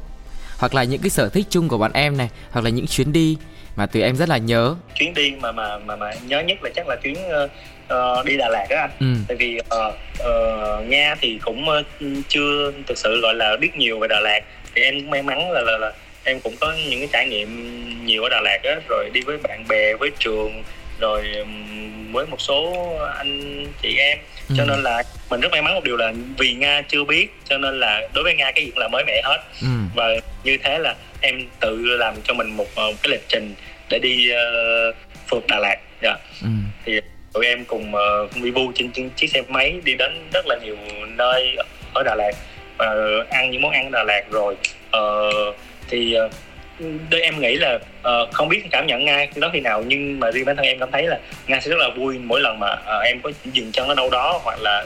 [0.58, 3.14] Hoặc là những cái sở thích chung của bọn em này hoặc là những chuyến
[3.14, 3.38] đi
[3.76, 4.76] mà tụi em rất là nhớ.
[4.96, 7.52] Chuyến đi mà mà mà mà nhớ nhất là chắc là chuyến uh,
[7.94, 8.92] uh, đi Đà Lạt đó anh.
[9.00, 9.26] Ừ.
[9.28, 11.86] tại vì uh, uh, Nga thì cũng uh,
[12.28, 14.40] chưa thực sự gọi là biết nhiều về Đà Lạt.
[14.76, 18.06] Thì em cũng may mắn là là, là em cũng có những cái trải nghiệm
[18.06, 20.64] nhiều ở Đà Lạt á rồi đi với bạn bè với trường
[21.00, 21.24] rồi
[22.12, 22.74] với một số
[23.18, 24.18] anh chị em
[24.50, 24.56] ừ.
[24.58, 27.58] cho nên là mình rất may mắn một điều là vì nga chưa biết cho
[27.58, 29.68] nên là đối với nga cái gì cũng là mới mẻ hết ừ.
[29.96, 30.06] và
[30.44, 33.56] như thế là em tự làm cho mình một, một cái lịch trình
[33.90, 34.96] để đi uh,
[35.32, 36.02] phượt đà lạt yeah.
[36.02, 36.16] Dạ.
[36.42, 36.50] ừ.
[36.86, 37.00] thì
[37.34, 40.78] tụi em cùng uh, vi trên, trên chiếc xe máy đi đến rất là nhiều
[41.08, 41.56] nơi
[41.94, 42.32] ở đà lạt
[42.78, 42.96] và
[43.30, 44.56] ăn những món ăn đà lạt rồi
[44.98, 45.56] uh,
[45.94, 46.32] thì uh,
[47.10, 50.32] đây em nghĩ là uh, không biết cảm nhận nga đó khi nào nhưng mà
[50.32, 52.74] riêng bản thân em cảm thấy là nga sẽ rất là vui mỗi lần mà
[52.74, 54.86] uh, em có dừng chân ở đâu đó hoặc là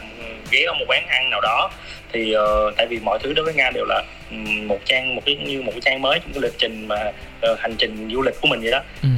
[0.52, 1.72] ghé ở một quán ăn nào đó.
[2.14, 5.22] Thì uh, tại vì mọi thứ đối với nga đều là um, một trang một
[5.26, 7.12] cái như một cái trang mới trong cái lịch trình mà
[7.52, 8.82] uh, hành trình du lịch của mình vậy đó.
[9.04, 9.10] Ừ.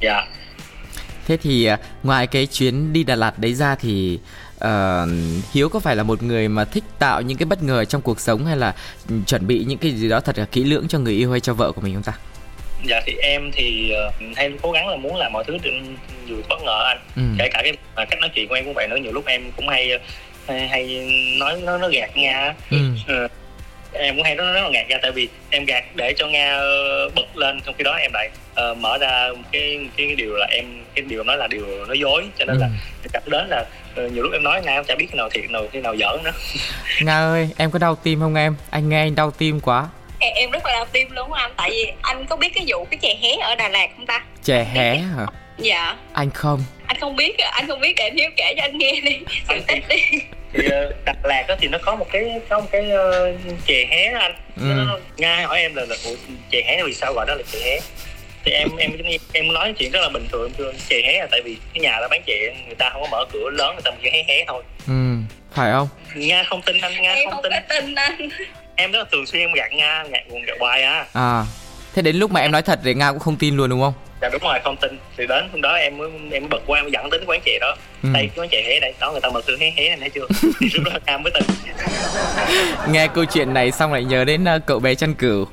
[0.00, 0.26] dạ.
[1.26, 1.68] Thế thì
[2.02, 4.18] ngoài cái chuyến đi đà lạt đấy ra thì
[4.64, 5.10] uh,
[5.52, 8.20] hiếu có phải là một người mà thích tạo những cái bất ngờ trong cuộc
[8.20, 8.74] sống hay là
[9.26, 11.54] chuẩn bị những cái gì đó thật là kỹ lưỡng cho người yêu hay cho
[11.54, 12.12] vợ của mình không ta
[12.88, 15.56] dạ thì em thì uh, hay cố gắng là muốn làm mọi thứ
[16.26, 17.22] dù bất ngờ anh ừ.
[17.38, 19.68] kể cả cái cách nói chuyện của em cũng vậy nữa nhiều lúc em cũng
[19.68, 19.90] hay
[20.46, 22.76] hay, hay nói nó nó gạt nga ừ.
[23.24, 23.30] uh,
[23.92, 26.58] em cũng hay nói nó gạt ra tại vì em gạt để cho nga
[27.14, 28.30] bật lên trong khi đó em lại
[28.70, 32.24] uh, mở ra cái cái điều là em cái điều nói là điều nói dối
[32.38, 32.60] cho nên ừ.
[32.60, 32.68] là
[33.12, 33.64] gặp đến là
[33.96, 35.96] Ờ, nhiều lúc em nói nga em chả biết cái nào thiệt nào khi nào
[35.96, 36.30] giỡn nữa.
[37.02, 38.56] Nga ơi em có đau tim không em?
[38.70, 39.88] Anh nghe anh đau tim quá.
[40.18, 42.84] Em, em rất là đau tim luôn anh tại vì anh có biết cái vụ
[42.90, 44.22] cái chè hé ở đà lạt không ta?
[44.44, 45.26] Chè hé hả?
[45.58, 45.96] Dạ.
[46.12, 49.00] Anh không anh không biết anh không biết để em hiếu kể cho anh nghe
[49.00, 49.18] đi.
[49.48, 50.02] Sự tích đi.
[50.52, 53.86] Thì ờ, Đà Lạt đó thì nó có một cái có một cái uh, chè
[53.90, 54.34] hé anh.
[54.56, 55.00] Ừ.
[55.16, 55.96] Nga hỏi em là, là
[56.50, 57.12] chè hé vì sao?
[57.12, 57.78] Gọi đó là chè hé.
[58.44, 58.90] Thì em em
[59.32, 60.74] em nói chuyện rất là bình thường thường.
[60.88, 63.24] Chè hé là tại vì cái nhà đó bán chè người ta không có mở
[63.32, 64.62] cửa lớn người ta chỉ hé hé thôi.
[64.86, 64.92] Ừ
[65.54, 65.88] phải không?
[66.14, 67.52] Nga không tin anh nga em không, tin.
[67.68, 68.28] tin anh.
[68.76, 71.06] Em rất là thường xuyên gạt nga gạt nguồn gạt hoài à.
[71.12, 71.44] À
[71.94, 73.94] thế đến lúc mà em nói thật thì nga cũng không tin luôn đúng không?
[74.22, 74.98] Dạ đúng rồi không tin.
[75.16, 77.76] Thì đến hôm đó em mới em bật qua em dẫn đến quán chè đó.
[78.02, 78.08] Ừ.
[78.14, 80.26] đây quán chè hé đây đó người ta mở cửa hé hé này thấy chưa?
[80.60, 81.42] Thì lúc đó nga mới tin.
[82.92, 85.46] Nghe câu chuyện này xong lại nhớ đến uh, cậu bé chăn cừu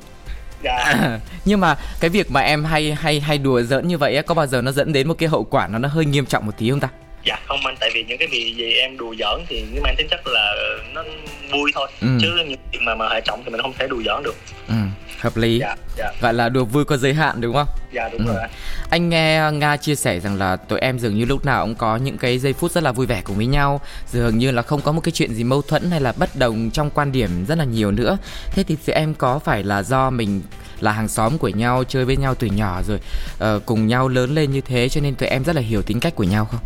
[0.64, 1.20] dạ.
[1.46, 4.36] nhưng mà cái việc mà em hay hay hay đùa giỡn như vậy á có
[4.36, 6.52] bao giờ nó dẫn đến một cái hậu quả nó nó hơi nghiêm trọng một
[6.58, 6.90] tí không ta
[7.28, 7.40] dạ.
[7.48, 10.08] Không anh tại vì những cái việc gì em đùa giỡn thì nhưng mà tính
[10.10, 10.56] chất là
[10.94, 11.04] nó
[11.52, 11.88] vui thôi.
[12.02, 12.08] Ừ.
[12.22, 14.36] chứ những chuyện mà mà hệ trọng thì mình không thể đùa giỡn được.
[14.68, 14.76] Ừ
[15.20, 15.60] hợp lý.
[15.60, 16.12] Dạ, dạ.
[16.22, 17.68] gọi là đùa vui có giới hạn đúng không?
[17.94, 18.34] Dạ đúng ừ.
[18.34, 18.44] rồi
[18.90, 19.10] anh.
[19.10, 22.18] Nghe nga chia sẻ rằng là tụi em dường như lúc nào cũng có những
[22.18, 23.82] cái giây phút rất là vui vẻ cùng với nhau.
[24.12, 26.70] Dường như là không có một cái chuyện gì mâu thuẫn hay là bất đồng
[26.72, 28.18] trong quan điểm rất là nhiều nữa.
[28.52, 30.42] Thế thì tụi em có phải là do mình
[30.80, 33.00] là hàng xóm của nhau chơi với nhau từ nhỏ rồi
[33.58, 36.00] uh, cùng nhau lớn lên như thế cho nên tụi em rất là hiểu tính
[36.00, 36.60] cách của nhau không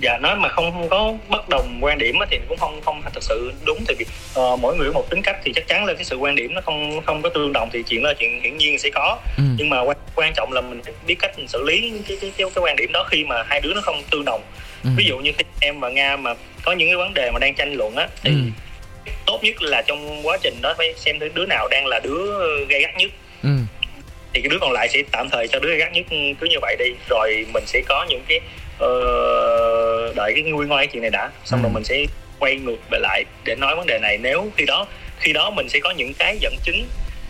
[0.00, 3.52] dạ nói mà không có bất đồng quan điểm thì cũng không không thực sự
[3.66, 4.06] đúng thì vì
[4.40, 6.60] uh, mỗi người một tính cách thì chắc chắn là cái sự quan điểm nó
[6.60, 9.42] không không có tương đồng thì chuyện đó là chuyện hiển nhiên sẽ có ừ.
[9.56, 12.50] nhưng mà quan, quan trọng là mình biết cách mình xử lý cái cái, cái
[12.54, 14.42] cái quan điểm đó khi mà hai đứa nó không tương đồng
[14.84, 14.90] ừ.
[14.96, 17.54] ví dụ như khi em và nga mà có những cái vấn đề mà đang
[17.54, 18.36] tranh luận á thì ừ.
[19.26, 22.24] tốt nhất là trong quá trình đó phải xem đứa nào đang là đứa
[22.68, 23.10] gây gắt nhất
[23.42, 23.50] ừ
[24.34, 26.06] thì cái đứa còn lại sẽ tạm thời cho đứa gắt nhất
[26.40, 28.40] cứ như vậy đi rồi mình sẽ có những cái
[28.84, 31.62] uh, đợi cái nguy ngoai chuyện này đã xong ừ.
[31.62, 32.04] rồi mình sẽ
[32.38, 34.86] quay ngược về lại để nói vấn đề này nếu khi đó
[35.20, 36.86] khi đó mình sẽ có những cái dẫn chứng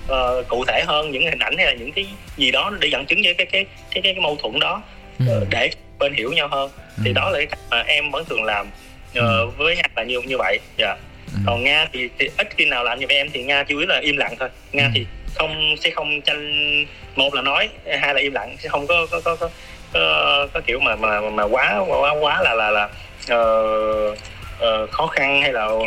[0.08, 2.06] uh, cụ thể hơn những hình ảnh hay là những cái
[2.36, 4.82] gì đó để dẫn chứng với cái cái cái cái, cái mâu thuẫn đó
[5.18, 5.24] ừ.
[5.42, 7.02] uh, để bên hiểu nhau hơn ừ.
[7.04, 9.50] thì đó là cái cách mà em vẫn thường làm uh, ừ.
[9.56, 10.98] với nga là như như vậy dạ yeah.
[11.32, 11.38] ừ.
[11.46, 13.86] còn nga thì, thì ít khi nào làm như với em thì nga chủ yếu
[13.88, 14.90] là im lặng thôi nga ừ.
[14.94, 16.84] thì không sẽ không tranh
[17.16, 17.68] một là nói
[18.00, 19.50] hai là im lặng sẽ không có có có, có
[19.92, 22.88] có, có kiểu mà mà mà quá quá quá là là là
[23.34, 24.18] uh,
[24.58, 25.86] uh, khó khăn hay là uh,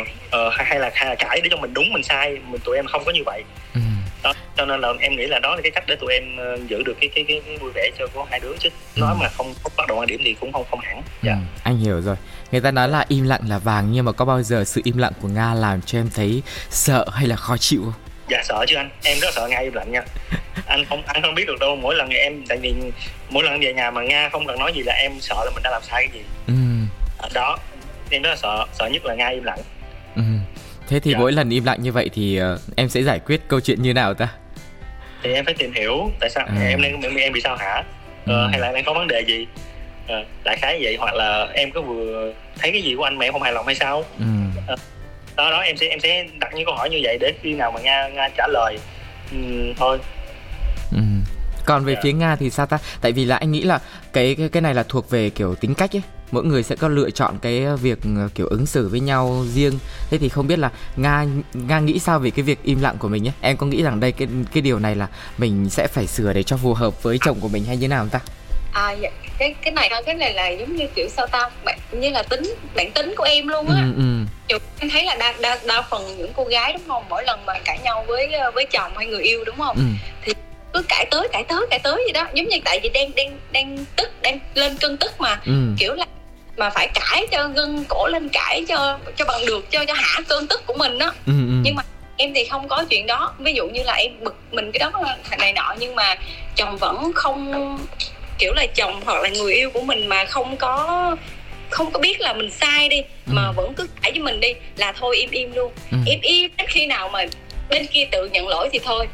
[0.54, 3.02] hay là hay là cãi để cho mình đúng mình sai mình tụi em không
[3.04, 3.80] có như vậy ừ.
[4.22, 6.22] đó cho nên là em nghĩ là đó là cái cách để tụi em
[6.54, 9.00] uh, giữ được cái cái cái, cái vui vẻ cho có hai đứa chứ ừ.
[9.00, 11.02] nói mà không có bắt đầu quan điểm thì cũng không không hẳn ừ.
[11.22, 11.36] dạ.
[11.62, 12.16] anh hiểu rồi
[12.52, 14.98] người ta nói là im lặng là vàng nhưng mà có bao giờ sự im
[14.98, 18.64] lặng của nga làm cho em thấy sợ hay là khó chịu không dạ sợ
[18.68, 20.02] chứ anh em rất sợ nga im lặng nha
[20.66, 22.74] anh không anh không biết được đâu mỗi lần em tại vì
[23.30, 25.62] mỗi lần về nhà mà nga không cần nói gì là em sợ là mình
[25.62, 26.54] đã làm sai cái gì ừ.
[27.22, 27.58] À, đó
[28.10, 29.58] em rất là sợ sợ nhất là nga im lặng
[30.16, 30.22] ừ.
[30.88, 31.18] thế thì dạ.
[31.18, 33.94] mỗi lần im lặng như vậy thì uh, em sẽ giải quyết câu chuyện như
[33.94, 34.28] nào ta
[35.22, 36.66] thì em phải tìm hiểu tại sao à.
[36.68, 37.82] em đang em, em bị sao hả
[38.26, 38.48] ờ, ừ.
[38.50, 39.46] hay là đang có vấn đề gì
[40.08, 43.24] ờ, đại khái vậy hoặc là em có vừa thấy cái gì của anh mà
[43.24, 44.24] em không hài lòng hay sao ừ.
[44.66, 44.76] ờ,
[45.36, 47.72] đó đó em sẽ em sẽ đặt những câu hỏi như vậy để khi nào
[47.72, 48.78] mà nga nga trả lời
[49.32, 49.38] ừ,
[49.76, 49.98] thôi
[50.92, 51.02] ừ.
[51.64, 52.04] còn về yeah.
[52.04, 52.10] Dạ.
[52.10, 53.78] phía nga thì sao ta tại vì là anh nghĩ là
[54.12, 56.88] cái cái cái này là thuộc về kiểu tính cách ấy mỗi người sẽ có
[56.88, 59.78] lựa chọn cái việc ờ, kiểu ứng xử với nhau riêng
[60.10, 63.08] thế thì không biết là nga nga nghĩ sao về cái việc im lặng của
[63.08, 66.06] mình nhé em có nghĩ rằng đây cái cái điều này là mình sẽ phải
[66.06, 68.20] sửa để cho phù hợp với chồng của mình hay như nào không ta
[68.72, 69.10] à dạ.
[69.38, 72.54] Cái cái này cái này là giống như kiểu sao ta bạn như là tính
[72.74, 74.02] bản tính của em luôn á ừ,
[74.48, 74.58] ừ.
[74.80, 77.54] em thấy là đa, đa đa phần những cô gái đúng không mỗi lần mà
[77.64, 79.82] cãi nhau với với chồng hay người yêu đúng không ừ.
[80.22, 80.32] thì
[80.72, 83.38] cứ cãi tới cãi tới cãi tới gì đó giống như tại vì đang đang
[83.52, 85.52] đang tức đang lên cơn tức mà ừ.
[85.78, 86.04] kiểu là
[86.56, 90.20] mà phải cãi cho gân cổ lên cãi cho cho bằng được cho cho hả
[90.28, 91.54] cơn tức của mình đó ừ, ừ.
[91.62, 91.82] nhưng mà
[92.16, 94.92] em thì không có chuyện đó ví dụ như là em bực mình cái đó
[95.38, 96.14] này nọ nhưng mà
[96.56, 97.78] chồng vẫn không
[98.38, 101.16] kiểu là chồng hoặc là người yêu của mình mà không có
[101.70, 103.32] không có biết là mình sai đi ừ.
[103.32, 105.98] mà vẫn cứ cãi với mình đi là thôi im im luôn ừ.
[106.06, 107.24] im im đến khi nào mà
[107.70, 109.08] bên kia tự nhận lỗi thì thôi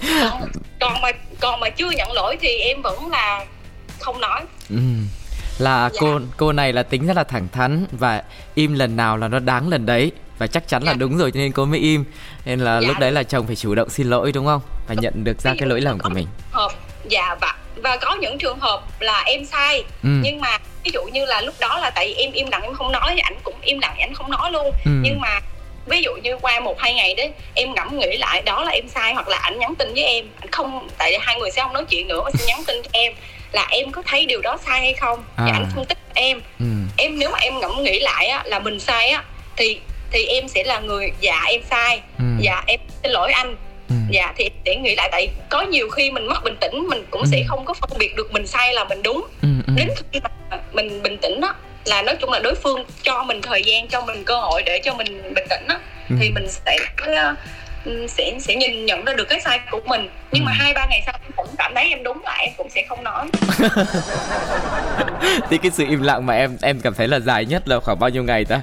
[0.20, 0.42] còn,
[0.80, 3.44] còn mà còn mà chưa nhận lỗi thì em vẫn là
[4.00, 4.76] không nói ừ.
[5.58, 5.98] là dạ.
[6.00, 8.22] cô cô này là tính rất là thẳng thắn và
[8.54, 10.90] im lần nào là nó đáng lần đấy và chắc chắn dạ.
[10.90, 12.04] là đúng rồi cho nên cô mới im
[12.44, 12.88] nên là dạ.
[12.88, 15.54] lúc đấy là chồng phải chủ động xin lỗi đúng không và nhận được ra
[15.58, 16.72] cái lỗi lầm của mình hợp
[17.08, 20.08] dạ và và có những trường hợp là em sai ừ.
[20.22, 22.74] nhưng mà ví dụ như là lúc đó là tại vì em im lặng em
[22.74, 24.90] không nói thì ảnh cũng im lặng ảnh không nói luôn ừ.
[25.02, 25.40] nhưng mà
[25.86, 28.88] ví dụ như qua một hai ngày đấy em ngẫm nghĩ lại đó là em
[28.88, 31.62] sai hoặc là ảnh nhắn tin với em ảnh không tại vì hai người sẽ
[31.62, 33.12] không nói chuyện nữa sẽ nhắn tin cho em
[33.52, 35.44] là em có thấy điều đó sai hay không à.
[35.46, 36.66] và ảnh phân tích em ừ.
[36.96, 39.22] em nếu mà em ngẫm nghĩ lại á là mình sai á
[39.56, 42.24] thì thì em sẽ là người dạ em sai ừ.
[42.40, 43.56] dạ em xin lỗi anh
[43.88, 43.94] ừ.
[44.10, 47.22] dạ thì để nghĩ lại tại có nhiều khi mình mất bình tĩnh mình cũng
[47.22, 47.28] ừ.
[47.30, 49.72] sẽ không có phân biệt được mình sai là mình đúng ừ, ừ.
[49.76, 50.20] đến khi
[50.50, 53.88] mà mình bình tĩnh đó là nói chung là đối phương cho mình thời gian
[53.88, 55.78] cho mình cơ hội để cho mình bình tĩnh đó
[56.10, 56.16] ừ.
[56.20, 56.78] thì mình sẽ
[57.84, 60.46] ừ, sẽ sẽ nhìn nhận ra được cái sai của mình nhưng ừ.
[60.46, 62.82] mà hai ba ngày sau em cũng cảm thấy em đúng lại em cũng sẽ
[62.88, 63.28] không nói
[65.50, 67.98] thì cái sự im lặng mà em em cảm thấy là dài nhất là khoảng
[67.98, 68.60] bao nhiêu ngày ta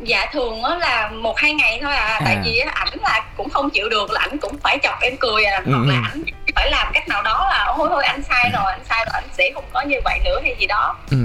[0.00, 2.20] dạ thường á là một hai ngày thôi à, à.
[2.24, 5.44] tại vì ảnh là cũng không chịu được là ảnh cũng phải chọc em cười
[5.44, 5.62] à.
[5.66, 5.72] Ừ.
[5.72, 6.22] hoặc là ảnh
[6.56, 9.28] phải làm cách nào đó là thôi thôi anh sai rồi anh sai rồi anh
[9.38, 10.96] sẽ không có như vậy nữa hay gì đó.
[11.10, 11.16] Ừ.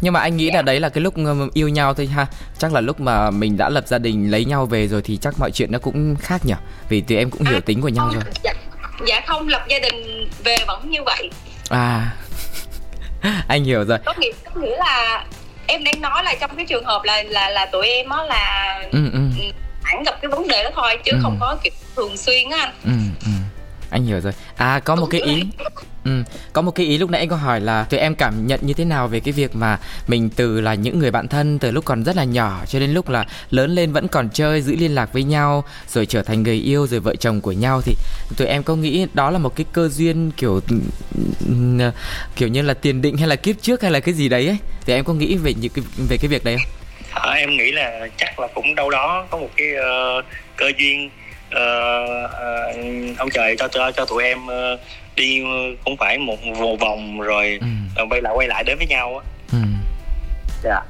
[0.00, 0.56] Nhưng mà anh nghĩ dạ.
[0.56, 1.14] là đấy là cái lúc
[1.54, 2.26] yêu nhau thôi ha.
[2.58, 5.34] Chắc là lúc mà mình đã lập gia đình lấy nhau về rồi thì chắc
[5.38, 6.54] mọi chuyện nó cũng khác nhỉ?
[6.88, 8.32] Vì tụi em cũng hiểu à, tính của nhau không, rồi.
[8.44, 8.52] dạ,
[9.06, 11.30] dạ không lập gia đình về vẫn như vậy.
[11.68, 12.10] À.
[13.48, 13.98] Anh hiểu rồi.
[14.04, 15.24] Có nghĩa có nghĩa là
[15.70, 18.74] em đang nói là trong cái trường hợp là là là tụi em á là
[18.92, 19.20] ừ, ừ.
[19.82, 21.18] hẳn gặp cái vấn đề đó thôi chứ ừ.
[21.22, 22.90] không có kiểu thường xuyên á anh ừ,
[23.24, 23.30] ừ.
[23.90, 24.32] Anh hiểu rồi.
[24.56, 25.42] À có một cái ý
[26.04, 26.22] Ừ,
[26.52, 28.74] có một cái ý lúc nãy anh có hỏi là tụi em cảm nhận như
[28.74, 31.84] thế nào về cái việc mà mình từ là những người bạn thân từ lúc
[31.84, 34.94] còn rất là nhỏ cho đến lúc là lớn lên vẫn còn chơi giữ liên
[34.94, 37.94] lạc với nhau rồi trở thành người yêu rồi vợ chồng của nhau thì
[38.36, 40.60] tụi em có nghĩ đó là một cái cơ duyên kiểu
[42.36, 44.58] kiểu như là tiền định hay là kiếp trước hay là cái gì đấy ấy?
[44.86, 46.70] Thì em có nghĩ về những cái về cái việc đấy không?
[47.10, 49.66] À, em nghĩ là chắc là cũng đâu đó có một cái
[50.18, 50.24] uh,
[50.56, 51.10] cơ duyên
[51.56, 54.80] uh, ông trời cho cho cho tụi em uh,
[55.16, 55.42] đi
[55.84, 57.58] cũng phải một, một vòng rồi
[57.96, 58.04] ừ.
[58.10, 59.58] quay lại quay lại đến với nhau á ừ.
[60.62, 60.80] dạ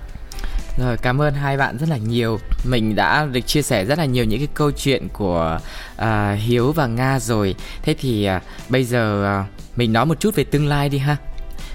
[0.79, 4.05] rồi cảm ơn hai bạn rất là nhiều mình đã được chia sẻ rất là
[4.05, 5.61] nhiều những cái câu chuyện của
[6.03, 6.07] uh,
[6.39, 10.45] hiếu và nga rồi thế thì uh, bây giờ uh, mình nói một chút về
[10.45, 11.17] tương lai đi ha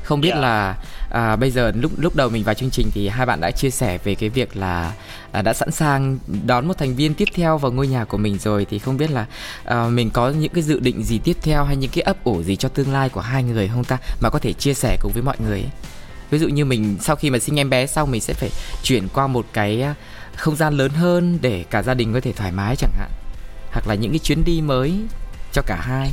[0.04, 0.41] không biết yeah.
[0.41, 0.48] Dạ.
[0.48, 0.76] là
[1.09, 3.69] à, bây giờ lúc lúc đầu mình vào chương trình thì hai bạn đã chia
[3.69, 4.93] sẻ về cái việc là
[5.31, 8.37] à, đã sẵn sàng đón một thành viên tiếp theo vào ngôi nhà của mình
[8.37, 9.25] rồi thì không biết là
[9.65, 12.43] à, mình có những cái dự định gì tiếp theo hay những cái ấp ủ
[12.43, 13.97] gì cho tương lai của hai người không ta?
[14.21, 15.71] Mà có thể chia sẻ cùng với mọi người ấy.
[16.29, 18.49] ví dụ như mình sau khi mà sinh em bé xong mình sẽ phải
[18.83, 19.95] chuyển qua một cái à,
[20.35, 23.09] không gian lớn hơn để cả gia đình có thể thoải mái chẳng hạn.
[23.71, 24.93] Hoặc là những cái chuyến đi mới
[25.53, 26.11] cho cả hai.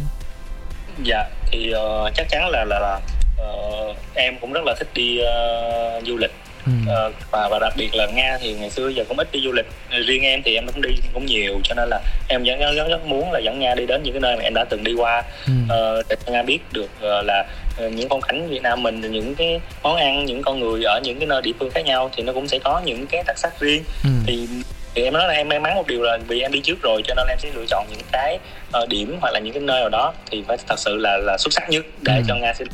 [1.04, 3.00] Dạ thì uh, chắc chắn là là, là
[3.42, 6.32] uh, em cũng rất là thích đi uh, du lịch
[6.66, 6.72] Ừ.
[6.82, 9.52] Uh, và và đặc biệt là nga thì ngày xưa giờ cũng ít đi du
[9.52, 9.66] lịch
[10.06, 13.06] riêng em thì em cũng đi cũng nhiều cho nên là em vẫn rất, rất
[13.06, 15.22] muốn là dẫn nga đi đến những cái nơi mà em đã từng đi qua
[15.46, 15.52] ừ.
[15.64, 17.44] uh, để nga biết được uh, là
[17.78, 21.18] những phong cảnh việt nam mình những cái món ăn những con người ở những
[21.18, 23.60] cái nơi địa phương khác nhau thì nó cũng sẽ có những cái đặc sắc
[23.60, 24.10] riêng ừ.
[24.26, 24.48] thì
[24.94, 27.02] thì em nói là em may mắn một điều là vì em đi trước rồi
[27.04, 28.38] cho nên em sẽ lựa chọn những cái
[28.82, 31.38] uh, điểm hoặc là những cái nơi nào đó thì phải thật sự là là
[31.38, 32.22] xuất sắc nhất để ừ.
[32.28, 32.64] cho nga sẽ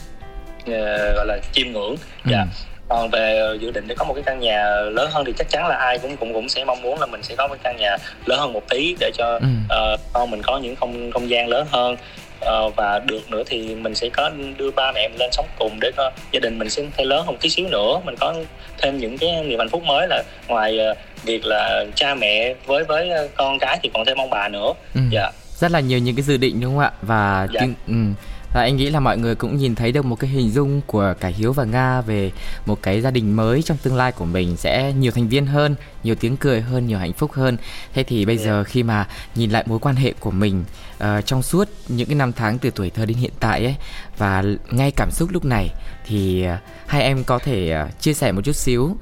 [0.68, 2.30] uh, gọi là chiêm ngưỡng ừ.
[2.30, 2.46] dạ
[2.88, 5.66] còn về dự định để có một cái căn nhà lớn hơn thì chắc chắn
[5.66, 7.96] là ai cũng cũng cũng sẽ mong muốn là mình sẽ có một căn nhà
[8.26, 9.48] lớn hơn một tí để cho ừ.
[9.94, 11.96] uh, con mình có những không không gian lớn hơn
[12.40, 15.78] uh, và được nữa thì mình sẽ có đưa ba mẹ mình lên sống cùng
[15.80, 18.34] để có gia đình mình sẽ thêm lớn hơn một tí xíu nữa mình có
[18.78, 22.84] thêm những cái niềm hạnh phúc mới là ngoài uh, việc là cha mẹ với
[22.84, 25.00] với con cái thì còn thêm ông bà nữa ừ.
[25.10, 27.60] dạ rất là nhiều những cái dự định đúng không ạ và dạ.
[27.60, 30.50] Chương, ừ và anh nghĩ là mọi người cũng nhìn thấy được một cái hình
[30.50, 32.32] dung của cả Hiếu và Nga về
[32.66, 35.74] một cái gia đình mới trong tương lai của mình sẽ nhiều thành viên hơn,
[36.04, 37.56] nhiều tiếng cười hơn, nhiều hạnh phúc hơn.
[37.94, 40.64] Thế thì bây giờ khi mà nhìn lại mối quan hệ của mình
[41.04, 43.76] uh, trong suốt những cái năm tháng từ tuổi thơ đến hiện tại ấy
[44.18, 45.70] và ngay cảm xúc lúc này
[46.06, 48.96] thì uh, hai em có thể uh, chia sẻ một chút xíu uh,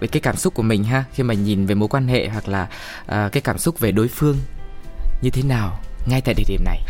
[0.00, 2.48] về cái cảm xúc của mình ha khi mà nhìn về mối quan hệ hoặc
[2.48, 2.62] là
[3.02, 4.36] uh, cái cảm xúc về đối phương
[5.22, 6.80] như thế nào ngay tại địa điểm này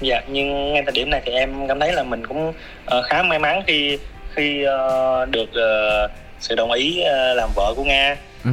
[0.00, 3.22] dạ nhưng ngay thời điểm này thì em cảm thấy là mình cũng uh, khá
[3.22, 3.98] may mắn khi
[4.34, 6.10] khi uh, được uh,
[6.40, 8.50] sự đồng ý uh, làm vợ của nga ừ.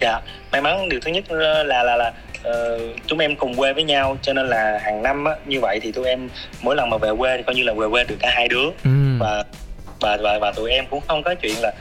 [0.00, 0.20] dạ
[0.52, 2.12] may mắn điều thứ nhất là là là
[2.48, 5.80] uh, chúng em cùng quê với nhau cho nên là hàng năm á, như vậy
[5.82, 6.28] thì tụi em
[6.62, 8.64] mỗi lần mà về quê thì coi như là về quê được cả hai đứa
[8.84, 8.90] ừ.
[9.18, 9.44] và
[10.00, 11.72] và và và tụi em cũng không có chuyện là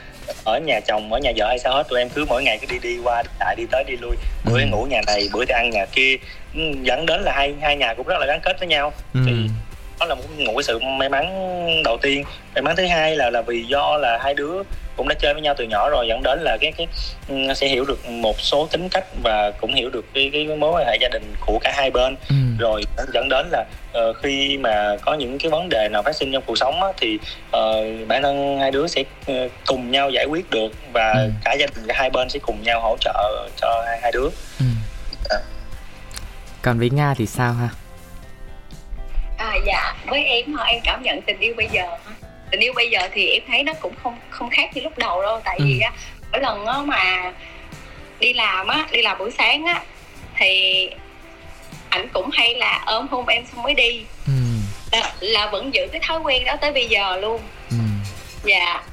[0.44, 1.84] ở nhà chồng ở nhà vợ hay sao hết.
[1.90, 4.16] Tụi em cứ mỗi ngày cứ đi đi qua lại đi tới đi lui.
[4.46, 4.66] Bữa ừ.
[4.66, 6.16] ngủ nhà này bữa thì ăn nhà kia.
[6.56, 8.94] Ừ, dẫn đến là hai hai nhà cũng rất là gắn kết với nhau.
[9.14, 9.20] Ừ.
[9.26, 9.34] thì
[10.00, 11.26] đó là một, một cái sự may mắn
[11.84, 12.24] đầu tiên.
[12.54, 14.64] May mắn thứ hai là là vì do là hai đứa
[14.96, 16.88] cũng đã chơi với nhau từ nhỏ rồi dẫn đến là cái cái
[17.28, 20.72] ừ, sẽ hiểu được một số tính cách và cũng hiểu được cái cái mối
[20.72, 22.36] quan hệ gia đình của cả hai bên ừ.
[22.60, 23.66] rồi dẫn đến là
[23.98, 26.90] uh, khi mà có những cái vấn đề nào phát sinh trong cuộc sống á,
[26.98, 31.30] thì uh, bản thân hai đứa sẽ uh, cùng nhau giải quyết được và ừ.
[31.46, 34.30] cả gia đình cả hai bên sẽ cùng nhau hỗ trợ cho hai hai đứa
[34.60, 34.66] ừ.
[35.30, 35.38] à.
[36.62, 37.70] còn với nga thì sao ha
[39.38, 41.84] à dạ với em em cảm nhận tình yêu bây giờ
[42.54, 45.22] tình yêu bây giờ thì em thấy nó cũng không không khác như lúc đầu
[45.22, 45.42] đâu.
[45.44, 45.66] Tại ừ.
[45.66, 45.92] vì á
[46.32, 47.32] mỗi lần á mà
[48.20, 49.82] đi làm á đi làm buổi sáng á
[50.38, 50.90] thì
[51.90, 54.06] ảnh cũng hay là ôm hôn em xong mới đi.
[54.28, 54.34] Ừ.
[54.92, 57.42] là, là vẫn giữ cái thói quen đó tới bây giờ luôn.
[57.70, 57.78] Ừ.
[58.44, 58.84] dạ.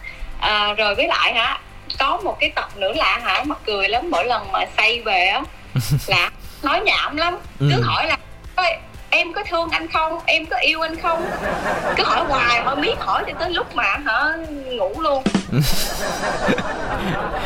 [0.41, 1.61] À, rồi với lại hả
[1.99, 4.11] có một cái tật nữa là hả mắc cười lắm.
[4.11, 5.43] Mỗi lần mà say về á
[6.07, 6.31] là
[6.63, 7.39] nói nhảm lắm.
[7.59, 7.71] Ừ.
[7.75, 8.17] cứ hỏi là
[9.11, 10.19] em có thương anh không?
[10.27, 11.25] Em có yêu anh không?
[11.97, 15.23] Cứ hỏi hoài hỏi miết hỏi cho tới lúc mà hả ngủ luôn.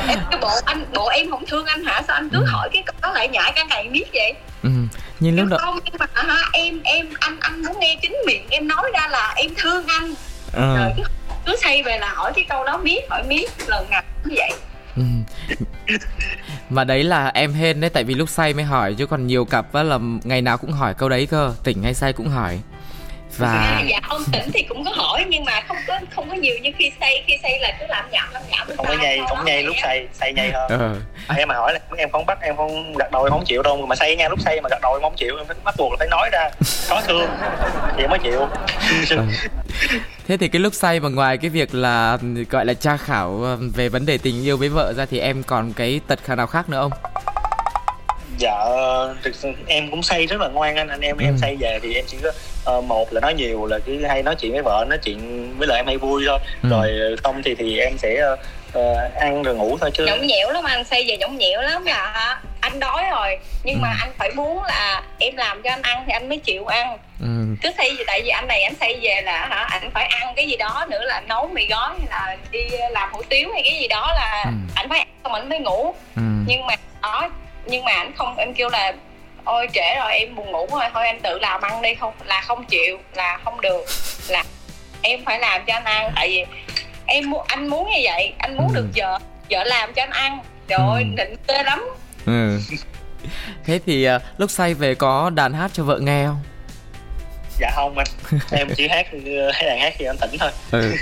[0.08, 2.02] Em cái bộ anh bộ em không thương anh hả?
[2.06, 2.44] Sao anh cứ ừ.
[2.48, 4.32] hỏi cái đó lại nhại cả ngày biết vậy?
[4.62, 4.70] Ừ.
[5.20, 8.46] nhưng lúc đó không nhưng mà hả em em anh anh muốn nghe chính miệng
[8.50, 10.14] em nói ra là em thương anh.
[10.56, 10.74] À.
[10.76, 11.02] rồi cứ,
[11.46, 14.52] cứ say về là hỏi cái câu đó miết hỏi miết lần nào như vậy.
[14.96, 15.02] Ừ.
[16.70, 19.44] Mà đấy là em hên đấy tại vì lúc say mới hỏi chứ còn nhiều
[19.44, 22.60] cặp á là ngày nào cũng hỏi câu đấy cơ tỉnh hay say cũng hỏi
[23.38, 26.34] và dạ, dạ ông tỉnh thì cũng có hỏi nhưng mà không có không có
[26.34, 29.20] nhiều như khi say khi say là cứ làm nhảm làm nhảm không có nhây
[29.28, 30.94] không nhây lúc say say nhây hơn ừ.
[31.36, 33.86] em mà hỏi là em không bắt em không gật đầu em không chịu đâu
[33.86, 35.92] mà say nha lúc say mà gật đầu em không chịu em phải bắt buộc
[35.92, 36.50] là phải nói ra
[36.88, 37.30] có thương
[37.96, 38.48] thì mới chịu
[39.10, 39.16] ừ.
[40.28, 42.18] thế thì cái lúc say mà ngoài cái việc là
[42.50, 45.42] gọi là tra khảo ờ, về vấn đề tình yêu với vợ ra thì em
[45.42, 47.23] còn cái tật khả nào khác nữa không
[48.38, 48.54] dạ
[49.22, 51.24] thực sự em cũng say rất là ngoan anh anh em ừ.
[51.24, 52.30] em say về thì em chỉ có
[52.78, 55.68] uh, một là nói nhiều là cứ hay nói chuyện với vợ nói chuyện với
[55.68, 56.68] lại em hay vui thôi ừ.
[56.68, 58.22] rồi không thì thì em sẽ
[58.78, 61.84] uh, ăn rồi ngủ thôi chứ nhõng nhẽo lắm anh say về nhõng nhẽo lắm
[61.84, 63.80] là anh đói rồi nhưng ừ.
[63.82, 66.98] mà anh phải muốn là em làm cho anh ăn thì anh mới chịu ăn
[67.20, 67.56] ừ.
[67.62, 70.34] cứ say gì tại vì anh này anh say về là hả anh phải ăn
[70.36, 72.60] cái gì đó nữa là nấu mì gói hay là đi
[72.90, 74.50] làm hủ tiếu hay cái gì đó là ừ.
[74.74, 76.22] anh phải ăn xong anh mới ngủ ừ.
[76.46, 77.30] nhưng mà đó
[77.66, 78.92] nhưng mà anh không em kêu là
[79.44, 82.40] ôi trễ rồi em buồn ngủ rồi thôi anh tự làm ăn đi không là
[82.40, 83.84] không chịu là không được
[84.28, 84.44] là
[85.02, 86.44] em phải làm cho anh ăn tại vì
[87.06, 88.74] em muốn anh muốn như vậy anh muốn ừ.
[88.74, 89.18] được vợ
[89.50, 90.38] vợ làm cho anh ăn
[90.68, 91.14] trời ơi ừ.
[91.16, 91.84] định tê lắm
[92.26, 92.60] ừ.
[93.64, 96.42] thế thì uh, lúc say về có đàn hát cho vợ nghe không
[97.60, 98.06] dạ không anh
[98.50, 99.06] em chỉ hát
[99.52, 100.94] hay đàn hát khi anh tỉnh thôi ừ.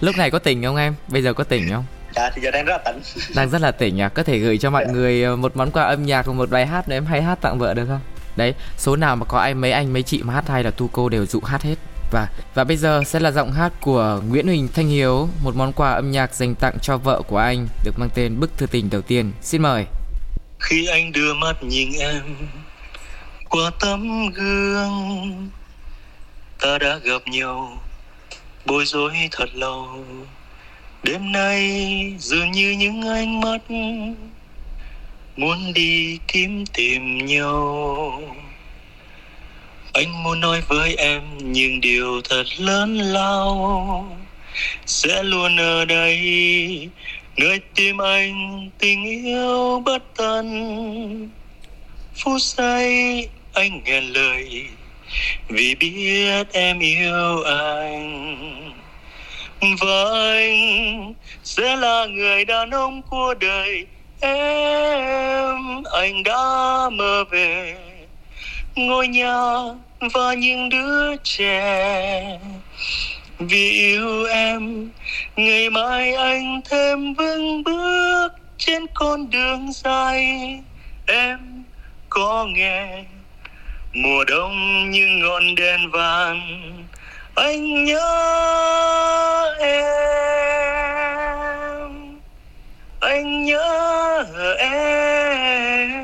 [0.00, 1.84] lúc này có tỉnh không em bây giờ có tỉnh không
[2.16, 3.02] dạ thì giờ đang rất là tỉnh
[3.36, 4.92] đang rất là tỉnh à có thể gửi cho mọi dạ.
[4.92, 7.38] người ờ, một món quà âm nhạc và một bài hát để em hay hát
[7.40, 8.00] tặng vợ được không?
[8.36, 10.88] Đấy số nào mà có ai mấy anh mấy chị mà hát hay là tu
[10.92, 11.74] cô đều dụ hát hết.
[12.12, 15.72] Và và bây giờ sẽ là giọng hát của Nguyễn Huỳnh Thanh Hiếu một món
[15.72, 18.90] quà âm nhạc dành tặng cho vợ của anh được mang tên bức thư tình
[18.90, 19.32] đầu tiên.
[19.42, 19.86] Xin mời.
[20.58, 22.36] Khi anh đưa mắt nhìn em
[23.48, 25.50] qua tấm gương
[26.60, 27.78] ta đã gặp nhau
[28.66, 30.04] bối rối thật lâu
[31.02, 31.62] đêm nay
[32.18, 33.58] dường như những ánh mắt
[35.36, 38.22] muốn đi kiếm tìm nhau.
[39.92, 44.16] Anh muốn nói với em những điều thật lớn lao
[44.86, 46.18] sẽ luôn ở đây.
[47.36, 51.28] Nơi tim anh tình yêu bất tận.
[52.14, 54.64] Phút giây anh nghe lời,
[55.48, 58.81] vì biết em yêu anh
[59.62, 60.04] và
[60.34, 63.86] anh sẽ là người đàn ông của đời
[64.20, 65.82] em.
[65.92, 66.42] Anh đã
[66.92, 67.76] mơ về
[68.76, 69.42] ngôi nhà
[70.14, 72.38] và những đứa trẻ.
[73.38, 74.90] Vì yêu em,
[75.36, 80.38] ngày mai anh thêm vững bước trên con đường dài.
[81.06, 81.64] Em
[82.08, 83.04] có nghe
[83.92, 86.72] mùa đông như ngọn đèn vàng
[87.34, 88.08] anh nhớ
[89.60, 89.82] em.
[93.00, 94.24] Anh nhớ
[94.58, 96.02] em.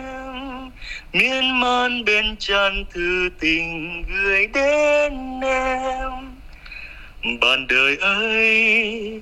[1.13, 6.11] Miên man bên tràn thư tình gửi đến em.
[7.41, 9.21] Bạn đời ơi,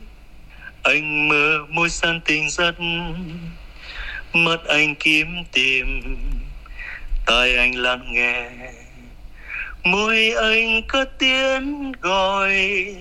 [0.82, 2.74] anh mơ môi san tình rất
[4.32, 6.16] mắt anh kiếm tìm,
[7.26, 8.48] tai anh lắng nghe
[9.86, 12.96] môi anh cất tiếng gọi,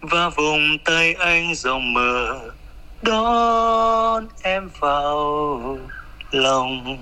[0.00, 2.40] và vùng tay anh rộng mở,
[3.02, 5.78] đón em vào
[6.30, 6.98] lòng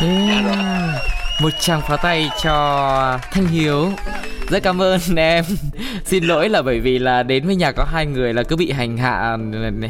[0.00, 1.20] yeah.
[1.40, 3.92] một tràng pháo tay cho thanh hiếu.
[4.50, 5.44] Rất cảm ơn em.
[6.04, 8.70] Xin lỗi là bởi vì là đến với nhà có hai người là cứ bị
[8.70, 9.36] hành hạ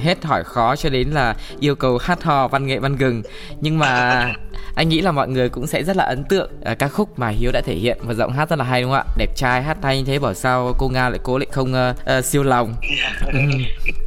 [0.03, 3.22] hết hỏi khó cho đến là yêu cầu hát hò văn nghệ văn gừng.
[3.61, 4.26] Nhưng mà
[4.74, 7.28] anh nghĩ là mọi người cũng sẽ rất là ấn tượng uh, ca khúc mà
[7.28, 7.98] hiếu đã thể hiện.
[8.03, 9.14] Và giọng hát rất là hay đúng không ạ?
[9.16, 12.18] Đẹp trai hát hay như thế bảo sao cô nga lại cố lại không uh,
[12.18, 12.74] uh, siêu lòng.
[13.32, 13.38] Ừ.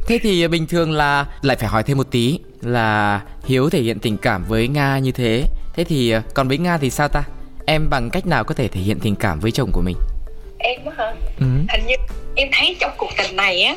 [0.06, 3.98] thế thì bình thường là lại phải hỏi thêm một tí là hiếu thể hiện
[3.98, 5.44] tình cảm với nga như thế
[5.74, 7.22] thế thì còn với nga thì sao ta
[7.66, 9.96] em bằng cách nào có thể thể hiện tình cảm với chồng của mình
[10.58, 11.46] em hả ừ.
[11.68, 11.94] hình như
[12.34, 13.76] em thấy trong cuộc tình này á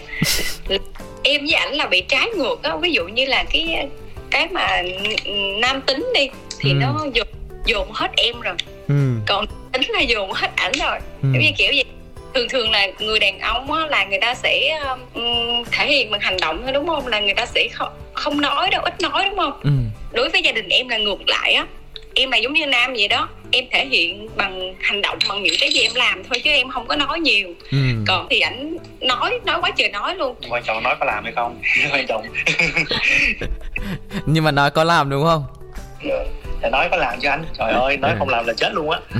[1.23, 3.89] em với ảnh là bị trái ngược á ví dụ như là cái
[4.31, 4.81] cái mà
[5.61, 6.75] nam tính đi thì ừ.
[6.75, 7.27] nó dồn
[7.65, 8.55] dồn hết em rồi
[8.87, 8.95] ừ.
[9.27, 11.29] còn tính là dồn hết ảnh rồi ừ.
[11.33, 11.83] giống như kiểu gì
[12.37, 14.79] thường thường là người đàn ông á, là người ta sẽ
[15.13, 17.07] um, thể hiện bằng hành động thôi đúng không?
[17.07, 19.59] Là người ta sẽ không không nói đâu ít nói đúng không?
[19.63, 19.69] Ừ.
[20.11, 21.65] đối với gia đình em là ngược lại á.
[22.15, 25.55] Em là giống như nam vậy đó em thể hiện bằng hành động bằng những
[25.59, 27.53] cái gì em làm thôi chứ em không có nói nhiều.
[27.71, 27.77] Ừ.
[28.07, 30.35] còn thì ảnh nói nói quá trời nói luôn.
[30.49, 31.61] Quan trọng nói có làm hay không
[31.91, 32.23] quan trọng.
[34.25, 35.43] Nhưng mà nói có làm đúng không?
[36.03, 38.15] Yeah dạ thì nói có làm cho anh trời ơi nói ừ.
[38.19, 39.19] không làm là chết luôn á ừ.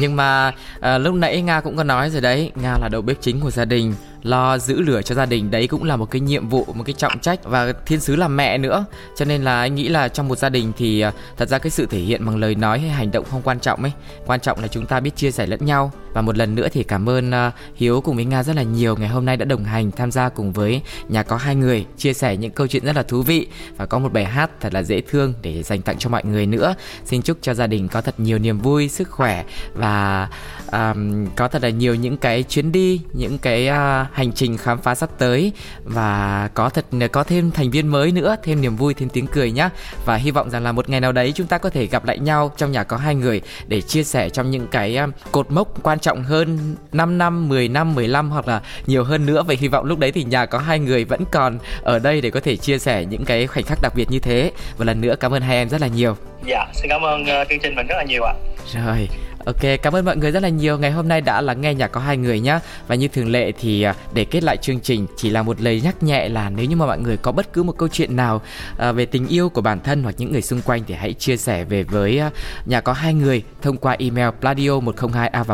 [0.00, 3.16] nhưng mà à, lúc nãy nga cũng có nói rồi đấy nga là đầu bếp
[3.20, 5.50] chính của gia đình lo giữ lửa cho gia đình.
[5.50, 7.44] Đấy cũng là một cái nhiệm vụ một cái trọng trách.
[7.44, 8.84] Và thiên sứ là mẹ nữa.
[9.16, 11.70] Cho nên là anh nghĩ là trong một gia đình thì à, thật ra cái
[11.70, 13.92] sự thể hiện bằng lời nói hay hành động không quan trọng ấy.
[14.26, 15.92] Quan trọng là chúng ta biết chia sẻ lẫn nhau.
[16.12, 18.96] Và một lần nữa thì cảm ơn à, Hiếu cùng với Nga rất là nhiều.
[18.96, 22.12] Ngày hôm nay đã đồng hành tham gia cùng với nhà có hai người chia
[22.12, 23.46] sẻ những câu chuyện rất là thú vị.
[23.76, 26.46] Và có một bài hát thật là dễ thương để dành tặng cho mọi người
[26.46, 26.74] nữa.
[27.04, 29.44] Xin chúc cho gia đình có thật nhiều niềm vui sức khỏe
[29.74, 30.28] và
[30.72, 34.78] um, có thật là nhiều những cái chuyến đi những cái uh, hành trình khám
[34.78, 35.52] phá sắp tới.
[35.84, 39.52] Và có thật có thêm thành viên mới nữa thêm niềm vui thêm tiếng cười
[39.52, 39.68] nhé
[40.06, 42.18] và hy vọng rằng là một ngày nào đấy chúng ta có thể gặp lại
[42.18, 45.82] nhau trong nhà có hai người để chia sẻ trong những cái um, cột mốc
[45.82, 49.42] quan trọng hơn 5 năm 10 năm 15 hoặc là nhiều hơn nữa.
[49.42, 52.30] Và hy vọng lúc đấy thì nhà có hai người vẫn còn ở đây để
[52.30, 54.50] có thể chia sẻ những cái khoảnh khắc đặc biệt như thế.
[54.76, 56.16] Và lần nữa cảm ơn hai em rất là nhiều.
[56.44, 58.34] Dạ xin cảm ơn uh, chương trình mình rất là nhiều ạ.
[58.74, 59.08] Rồi
[59.44, 60.78] Ok, cảm ơn mọi người rất là nhiều.
[60.78, 62.60] Ngày hôm nay đã lắng nghe nhạc có hai người nhá.
[62.86, 65.80] Và như thường lệ thì à, để kết lại chương trình chỉ là một lời
[65.84, 68.42] nhắc nhẹ là nếu như mà mọi người có bất cứ một câu chuyện nào
[68.78, 71.36] à, về tình yêu của bản thân hoặc những người xung quanh thì hãy chia
[71.36, 72.30] sẻ về với à,
[72.66, 75.44] nhà có hai người thông qua email pladio 102 a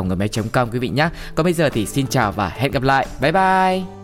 [0.52, 1.08] com quý vị nhé.
[1.34, 3.06] Còn bây giờ thì xin chào và hẹn gặp lại.
[3.20, 3.97] Bye bye.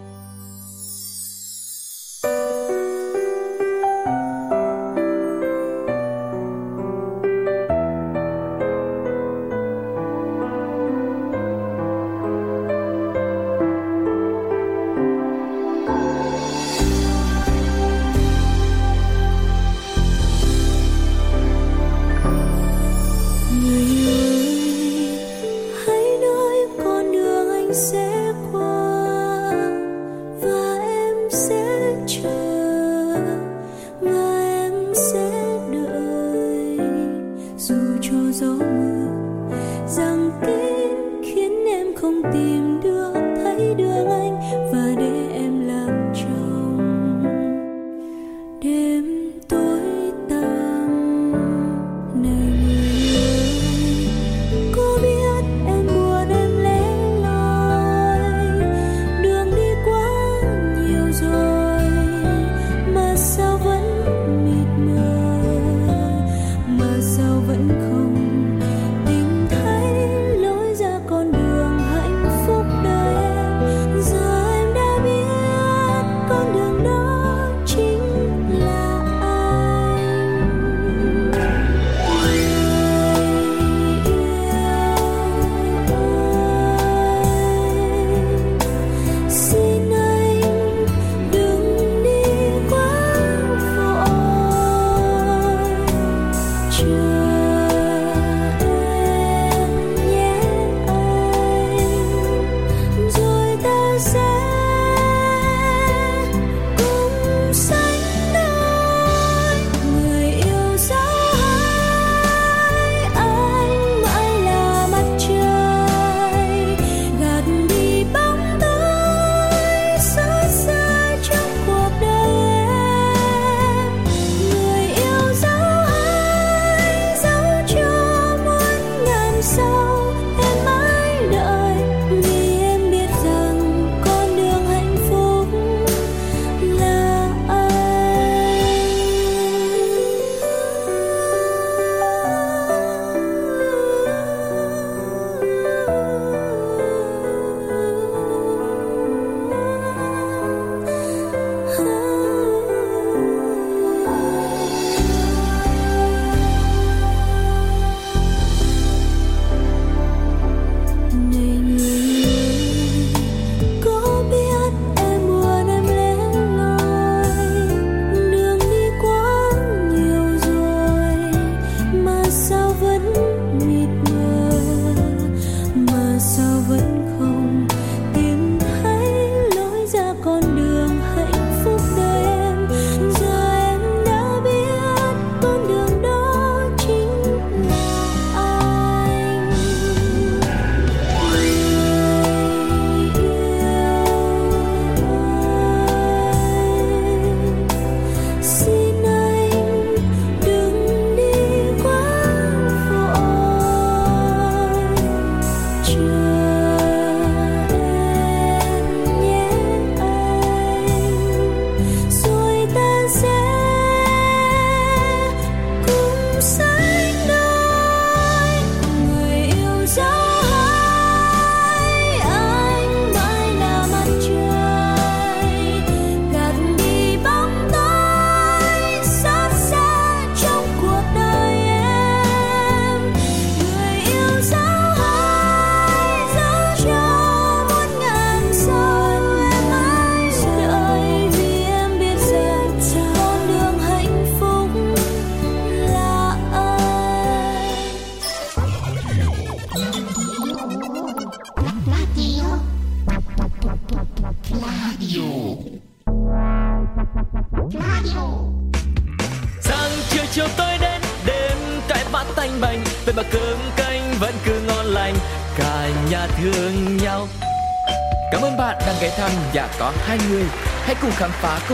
[31.35, 31.64] say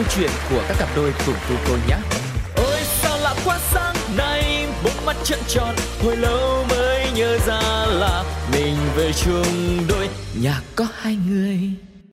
[0.00, 1.96] câu chuyện của các cặp đôi cùng tu cô nhé.
[2.56, 5.74] Ôi sao lạ quá sáng nay, bỗng mắt trợn tròn,
[6.04, 9.69] hồi lâu mới nhớ ra là mình về chung